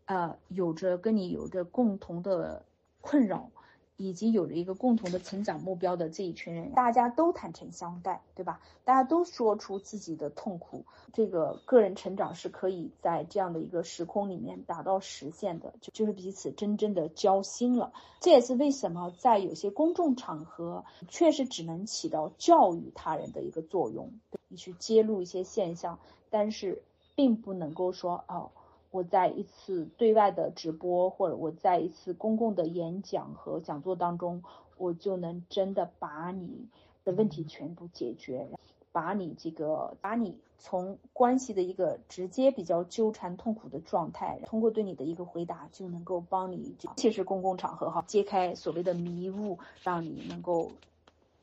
[0.05, 2.67] 呃，有着跟你有着共同的
[3.01, 3.51] 困扰。
[3.99, 8.61] 以及有着一个共同的成长目标的这一群人，大家都坦诚相待，对吧？
[8.85, 17.93] 大家都说出自己的痛苦，这个个人成长是可以在这样的一个时空里面达到实现的，就就是彼此真正的交心了。
[18.21, 24.13] 这也是为什么在有些公众场合，确实只能起到教育他人的一个作用，
[24.47, 25.99] 你去揭露一些现象，
[26.31, 26.83] 但是
[27.17, 28.53] 并不能够说哦。
[28.91, 34.43] 我在一次对外的直播，或者我在一次公共的演讲和讲座当中，
[34.79, 36.69] 我就能真的把你
[37.05, 38.49] 的问题全部解决，
[38.91, 50.73] 把你这个，把你从关系的一个直接比较纠缠痛苦的状态，通过对你的一个回答，就能够帮你，尤其是公共场合哈，揭开所谓的迷雾，让你能够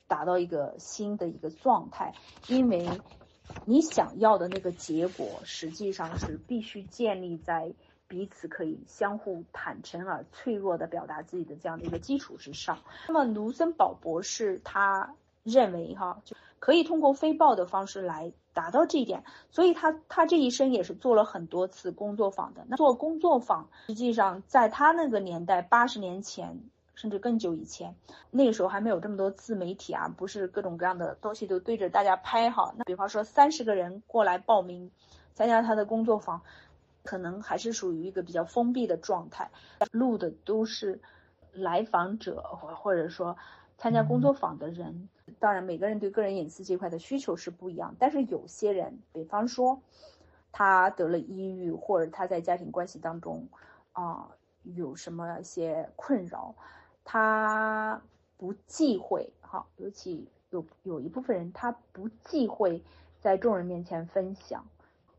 [0.07, 2.15] 达到一个新的一个状态，
[2.47, 2.89] 因为。
[3.65, 7.73] 你想要的那个结果，实际上是必须建立在
[8.07, 12.79] 彼此可以相互坦诚而脆弱的表达自己的这样的一个基础之上。
[13.07, 19.23] 那么，卢森堡博士他认为哈，就可以通过飞暴的方式来达到这一点。
[19.51, 22.65] 所以他他这一生也是做了很多次工作坊的。
[22.67, 26.61] 那做工作坊，实际上在他那个年代，八十年前。
[26.95, 27.95] 甚至更久以前，
[28.31, 32.73] 那个时候还没有这么多自媒体啊，不是各种各样的东西都对着大家拍哈。
[32.77, 34.89] 那比方说三十个人过来报名
[35.33, 36.41] 参加他的工作坊，
[37.03, 39.51] 可能还是属于一个比较封闭的状态，
[39.91, 41.01] 录的都是
[41.51, 43.37] 来访者或或者说
[43.77, 45.09] 参加工作坊的人。
[45.39, 49.81] 当然，每个人对个人隐私这块的需求是不一样，但是有些人，比方说
[50.51, 53.49] 他得了抑郁，或者他在家庭关系当中
[53.91, 54.29] 啊
[54.63, 56.55] 有什么一些困扰。
[57.05, 58.01] 他
[58.35, 62.83] 不忌讳，哈，尤其有有一部分人，他不忌讳
[63.21, 64.65] 在众人面前分享。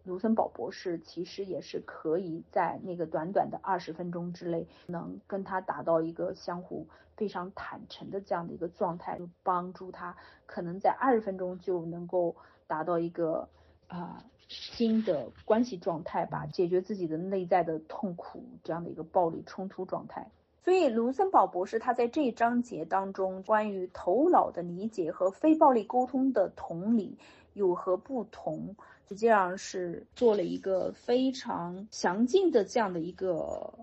[0.05, 6.87] 卢森堡博士其实也是可以在那个短短的二十分钟之内，能跟他达到一个相互
[7.17, 12.37] 非常坦诚的这样的一个状态，帮助他可能在二十分钟就能够
[12.69, 13.49] 达到一个
[13.89, 20.31] 啊新的关系状态吧，解决自己的内在的痛苦这样的一个暴力冲突状态。
[20.67, 27.17] 所以，卢森堡博士他在这一章节当中，关于头脑的理解和非暴力沟通的同理
[27.53, 28.75] 有何不同，
[29.09, 33.75] 实际上是做了一个非常详尽的这样的一个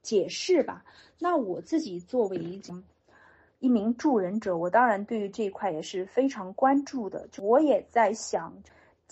[0.00, 0.82] 解释吧。
[1.18, 2.58] 那我自己作为
[3.58, 7.28] 一名助人者，我当然对于这一块也是非常关注的。
[7.42, 8.54] 我也在想，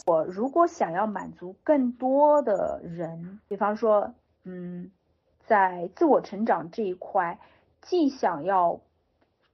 [0.06, 4.14] 我如果想要满足更多的人，比方说，
[4.44, 4.90] 嗯。
[5.46, 7.38] 在自我成长这一块，
[7.80, 8.80] 既想要，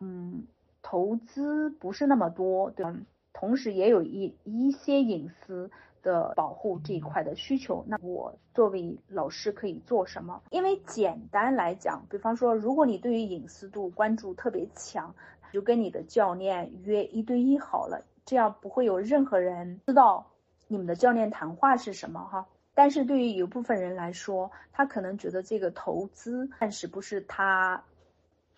[0.00, 0.44] 嗯，
[0.80, 2.86] 投资不是那么多，对，
[3.32, 5.70] 同时也有一一些隐私
[6.02, 7.84] 的保护这一块的需求。
[7.86, 10.42] 那我作为老师可以做什么？
[10.50, 15.14] 因为简单来讲，比方说，如果你对于隐私度关注特别强，
[15.52, 20.26] 就跟你的教练约一对一好了，这样不会有任何人知道
[20.68, 22.46] 你们的教练谈话是什么，哈。
[22.74, 27.84] 但是对于有部分人来说，他可能觉得这个投资暂时不是他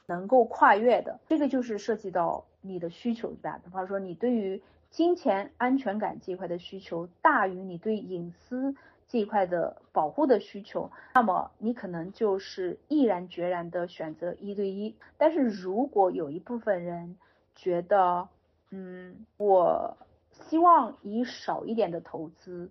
[0.07, 1.19] 能够跨越的。
[1.29, 3.61] 这个就是涉及到你的需求对吧。
[3.65, 8.77] 比方说，你对于金钱安全感这一块的需求大于你对隐私
[9.09, 14.95] 这一块的保护的需求，那么你可能就是毅然决然的选择一对一。
[15.19, 17.17] 但是如果有一部分人
[17.57, 18.29] 觉得，
[18.71, 19.97] 嗯，我
[20.31, 22.71] 希望以少一点的投资。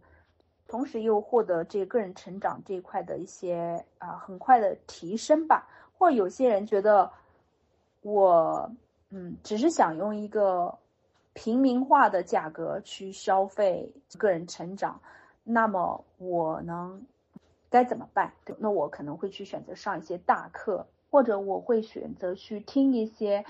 [0.73, 7.11] 同时又获得这个人成长这一块的一些啊很快的提升吧，或有些人觉得
[8.01, 8.71] 我
[9.11, 10.75] 嗯只是想用一个
[11.33, 14.99] 平民化的价格去消费个人成长，
[15.43, 17.05] 那么我能
[17.69, 18.33] 该怎么办？
[18.57, 23.45] 那我可能会去选择上一些大课，或者我会选择去听一些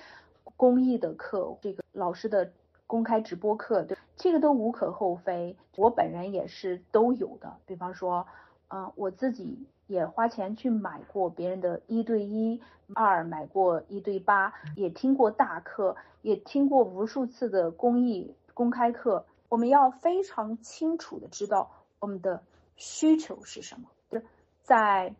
[0.57, 2.51] 公益的课，这个老师的。
[2.85, 5.57] 公开直播课，对这个都无可厚非。
[5.75, 7.57] 我本人也是都有的。
[7.65, 8.25] 比方说，
[8.67, 12.61] 嗯，我自己也花钱去买过别人的一对一，
[12.93, 19.25] 二买过一对八，也听过大课，也听过无数次的公益公开课。
[19.49, 21.69] 我们要非常清楚的知道
[21.99, 22.43] 我们的
[22.75, 24.25] 需求是什么，就是
[24.61, 25.13] 在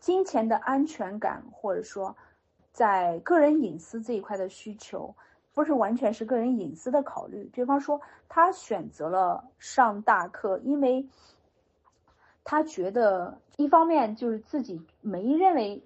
[0.00, 2.16] 金钱的安全感，或者说
[2.72, 5.14] 在个人隐私这一块的需求。
[5.54, 11.06] 不是完全是个人隐私的考虑，比方说他选择了上大课，因为
[12.42, 15.82] 他觉得一方面就是自己没认为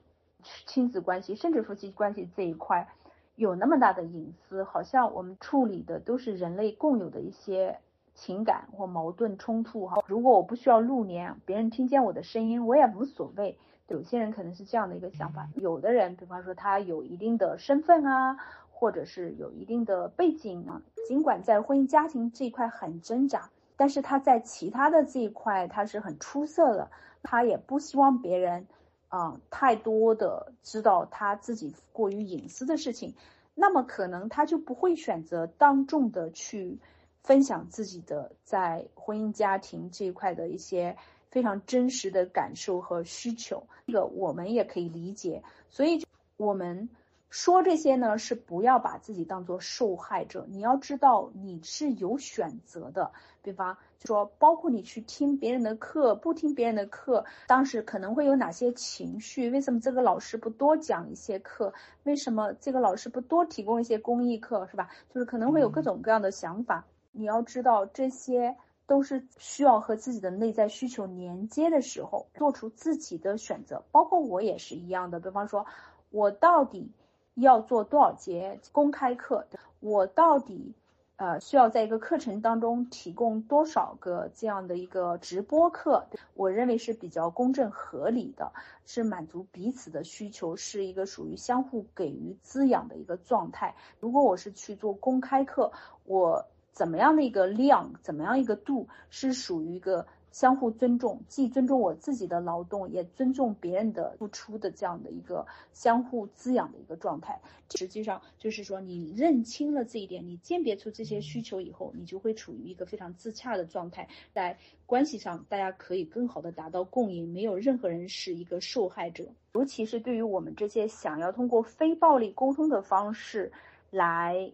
[0.66, 2.88] 亲子关系甚至夫妻关系这一块
[3.36, 7.78] 有那么大的隐私，好像我们处理的都是人类共有的一些
[8.14, 10.02] 情感或矛盾冲突哈。
[10.06, 13.58] 如果我不需要露脸，别人听见我的声音我也无所谓。
[13.86, 18.36] 有些人可能是这样的一个想法，有的人比方说他有一定的身份啊。
[18.78, 26.88] 或者是有一定的背景啊，尽管在婚姻家庭这一块很挣扎，但是他在其他的这一块他是很出色的，
[27.24, 28.68] 他也不希望别人，
[29.08, 33.16] 啊，太多的知道他自己过于隐私的事情，
[33.56, 36.78] 那么可能他就不会选择当众的去
[37.24, 40.96] 分享自己的在婚姻家庭这一块的一些
[41.32, 46.06] 非常真实的感受和需求，这个我们也可以理解，所以
[46.36, 46.88] 我们。
[47.30, 50.46] 说这些呢，是不要把自己当做受害者。
[50.48, 53.12] 你要知道，你是有选择的。
[53.42, 59.50] 比方说，包括你去听别人的课，不听别人的课，当时可能会有哪些情绪？
[59.50, 61.74] 为什么这个老师不多讲一些课？
[62.04, 64.66] 为什么这个老师不多提供一些公益课？
[64.70, 64.88] 是吧？
[65.12, 66.86] 就是可能会有各种各样的想法。
[67.12, 68.56] 你要知道，这些
[68.86, 73.84] 都是需要和自己的内在需求连接的时候，做出自己的选择。
[73.92, 75.20] 包括我也是一样的。
[75.20, 75.66] 比方说，
[76.10, 76.90] 我到底。
[77.40, 79.46] 要做多少节公开课？
[79.80, 80.74] 我到底
[81.16, 86.06] 呃需要在一个课程当中提供多少个这样的一个直播课？
[86.34, 88.52] 我认为是比较公正合理的，
[88.84, 93.74] 是满足彼此的需求，是一个属于相互给予滋养的一个状态。
[94.00, 95.70] 如果我是去做公开课，
[96.04, 100.06] 我怎么样的一个量，怎么样一个度，是属于一个。
[100.30, 107.40] 相互尊重，既尊重我自己的劳动，也尊重别人的付出的这样的一个相互滋养的一个状态。
[107.74, 114.56] 实际上就是说，你认清了这一点，你鉴别出这些需求以后，你就会处于一个非常自洽的状态，在
[114.86, 119.26] 关系上大家可以更好的达到共赢，没有任何人是一个受害者。
[119.54, 123.50] 尤其是对于我们这些想要通过非暴力沟通的方式
[123.90, 124.52] 来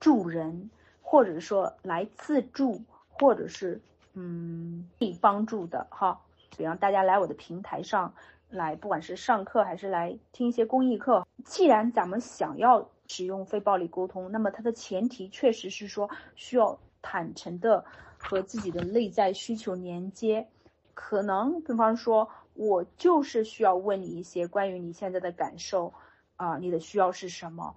[0.00, 0.70] 助人，
[1.00, 3.80] 或者说来自助，或者是。
[4.14, 6.20] 嗯，以帮助的哈，
[6.56, 8.12] 比方大家来我的平台上
[8.48, 17.84] 来，不管是上课还是来听一些公益课，既然咱们想要使用非暴力沟通，那么它的前提确实是说需要坦诚的
[18.18, 20.48] 和自己的内在需求连接。
[20.92, 25.94] 可能比方说，我就是需要问你一些关于你现在的感受
[26.36, 27.74] 啊，你的需要是什么？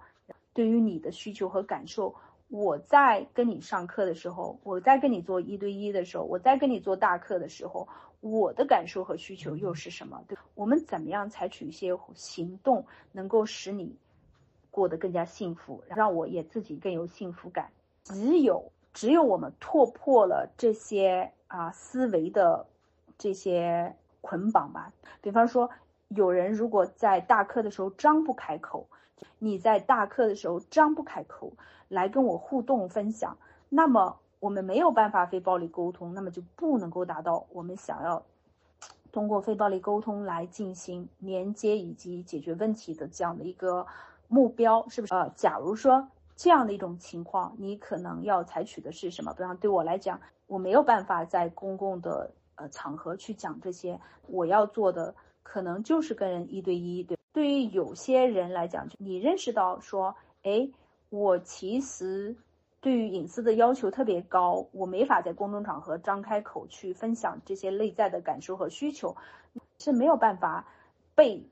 [0.52, 2.14] 对于你的需求和感受。
[2.54, 7.88] 我在跟你上课的时候，我在跟你做一对一的时候，我在跟你做大课的时候，
[8.20, 10.22] 我的感受和需求又是什么？
[10.28, 13.96] 对，我们怎么样采取一些行动，能够使你
[14.70, 17.68] 过得更加幸福，让我也自己更有幸福感？
[18.04, 22.64] 只有只有我们突破了这些啊思维的
[23.18, 24.92] 这些捆绑吧。
[25.20, 25.68] 比方说，
[26.06, 28.86] 有人如果在大课的时候张不开口。
[29.38, 31.52] 你在大课的时候张不开口
[31.94, 33.38] 来跟我互动分享，
[33.68, 38.22] 那么我们没有办法非暴力沟通，那么就不能够达到我们想要
[39.12, 43.86] 通过非暴力沟通来进行连接以及解决问题的这样的一个
[44.26, 45.14] 目标，是不是？
[45.14, 49.32] 呃，假如说这样的一种情况，你可能要采取的是什么？
[49.32, 55.14] 比方对我来讲，我没有办法在公共的呃场合去讲这些，我要做的
[55.44, 57.16] 可能就是跟人一对一对。
[57.32, 60.68] 对于有些人来讲，你认识到说，哎，
[61.14, 62.34] 我其实
[62.80, 69.16] 对于隐私的要求特别高，我没法在公众场合张开口去分享这些内在的感受和需求，
[69.78, 70.66] 是没有办法
[71.14, 71.48] 被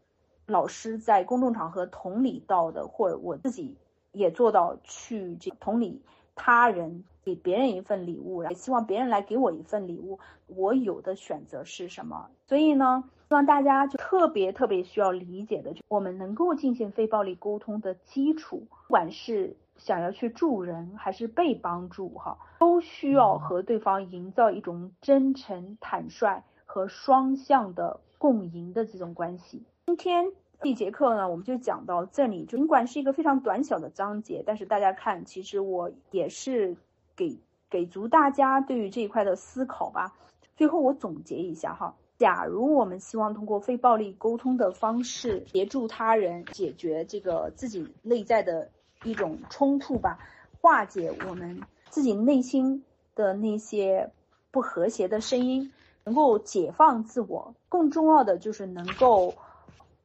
[0.46, 3.76] 老师在公众场合同理到的，或者我自己
[4.10, 6.02] 也做到去这同理
[6.34, 12.28] 他人，给别人一份礼物，也希望别人来给我一份礼物，我有的选择是什么？
[12.46, 13.04] 所以呢？
[13.28, 29.62] 希望大家就特别特别需要理解的，就我们能够进行非暴力沟通的基础，不管是想要去助人还是被帮助，哈，都需要和对方营造一种真诚、坦率和双向的共赢的这种关系。
[29.86, 30.26] 今天
[30.62, 32.44] 这节课呢，我们就讲到这里。
[32.44, 36.76] 尽管是一个非常短小的章节，但是大家看，其实我也是
[37.16, 37.36] 给
[37.68, 40.14] 给足大家对于这一块的思考吧。
[40.56, 41.96] 最后我总结一下哈。
[42.16, 48.70] 假如我们希望通过非暴力沟通的方式协助他人解决这个自己内在的
[49.02, 50.20] 一种冲突吧，
[50.60, 52.84] 化解我们自己内心
[53.16, 54.08] 的那些
[54.52, 55.72] 不和谐的声音，
[56.04, 59.34] 能够解放自我，更重要的就是能够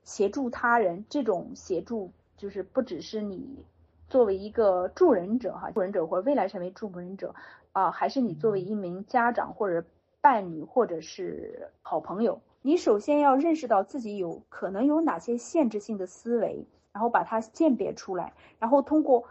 [0.08, 1.04] 协助他人。
[1.10, 3.64] 这种协助就是不只是你
[4.10, 7.36] 作为一个助人者哈，助人者或者未来成为助人者
[7.74, 9.86] 啊，还是你作为一名家长或者。
[10.20, 19.24] 伴侣或者是好朋友，你首先要认识到自己有可能有哪些限制性的思维，然后把它鉴别出来，然后通过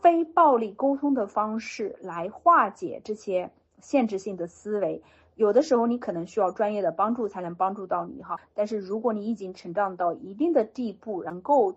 [0.00, 3.50] 非暴力沟通的方式来化解这些
[3.80, 5.02] 限制性的思维。
[5.36, 11.76] 有的时候你可能需要专业的帮助才能帮助到你哈，但是如果你已经成长到一定的地步，能够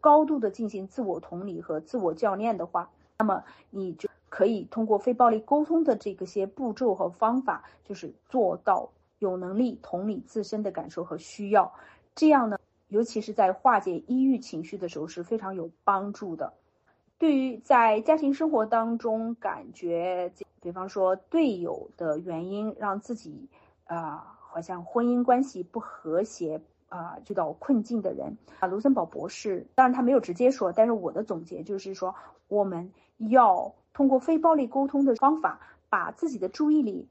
[0.00, 2.88] 高度的进行自我同理和自我教练的话，
[3.18, 4.08] 那么你就。
[4.34, 8.88] 可以通过非暴力沟通的这个些步骤和方法，就是做到
[9.18, 11.70] 有能力同理自身的感受和需要，
[12.14, 12.56] 这样呢，
[12.88, 16.54] 尤其是在化解抑郁情绪的时候是非常有帮助的。
[17.22, 23.48] 对于在家庭生活当中感觉，比方说队友的原因让自己
[23.84, 32.12] 啊，好像婚姻关系不和谐啊，遇到困境的人啊，卢森堡博士，当然他没有直接说，但是我的总结就是说，
[32.48, 33.72] 我们要。
[33.94, 37.08] 通过非暴力沟通的方法，把自己的注意力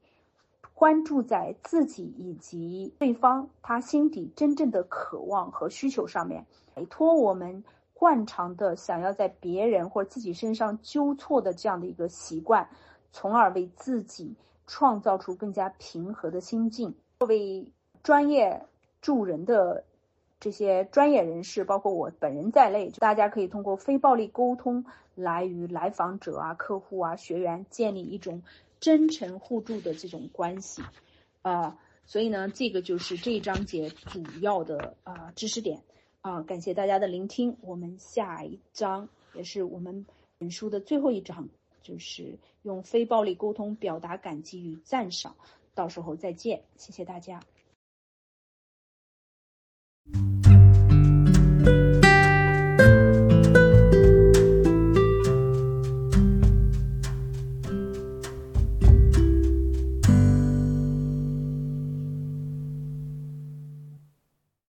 [0.74, 6.44] 关注在自己以及对方他心底真正的渴望和需求上面，
[6.74, 7.62] 摆脱我们
[8.02, 12.68] 惯常的想要在别人或自己身上纠错的这样的一个习惯，
[13.12, 14.34] 从而为自己
[14.66, 16.96] 创造出更加平和的心境。
[17.20, 17.70] 作为
[18.02, 18.66] 专业
[19.00, 19.84] 助人的
[20.40, 24.84] 这些专业人士，包括我本人在内，大家可以通过非暴力沟通
[25.14, 28.42] 来与来访者啊、客户啊、学员建立一种
[28.80, 30.82] 真诚互助的这种关系，
[31.42, 35.80] 啊，所以呢，这个就是这一章节主要的啊知识点
[36.22, 40.06] 啊，感谢大家的聆听，我们下一章也是我们
[40.38, 41.48] 本书的最后一章，
[41.82, 45.34] 就是用非暴力沟通表达感激与赞赏，
[45.74, 47.40] 到时候再见，谢谢大家。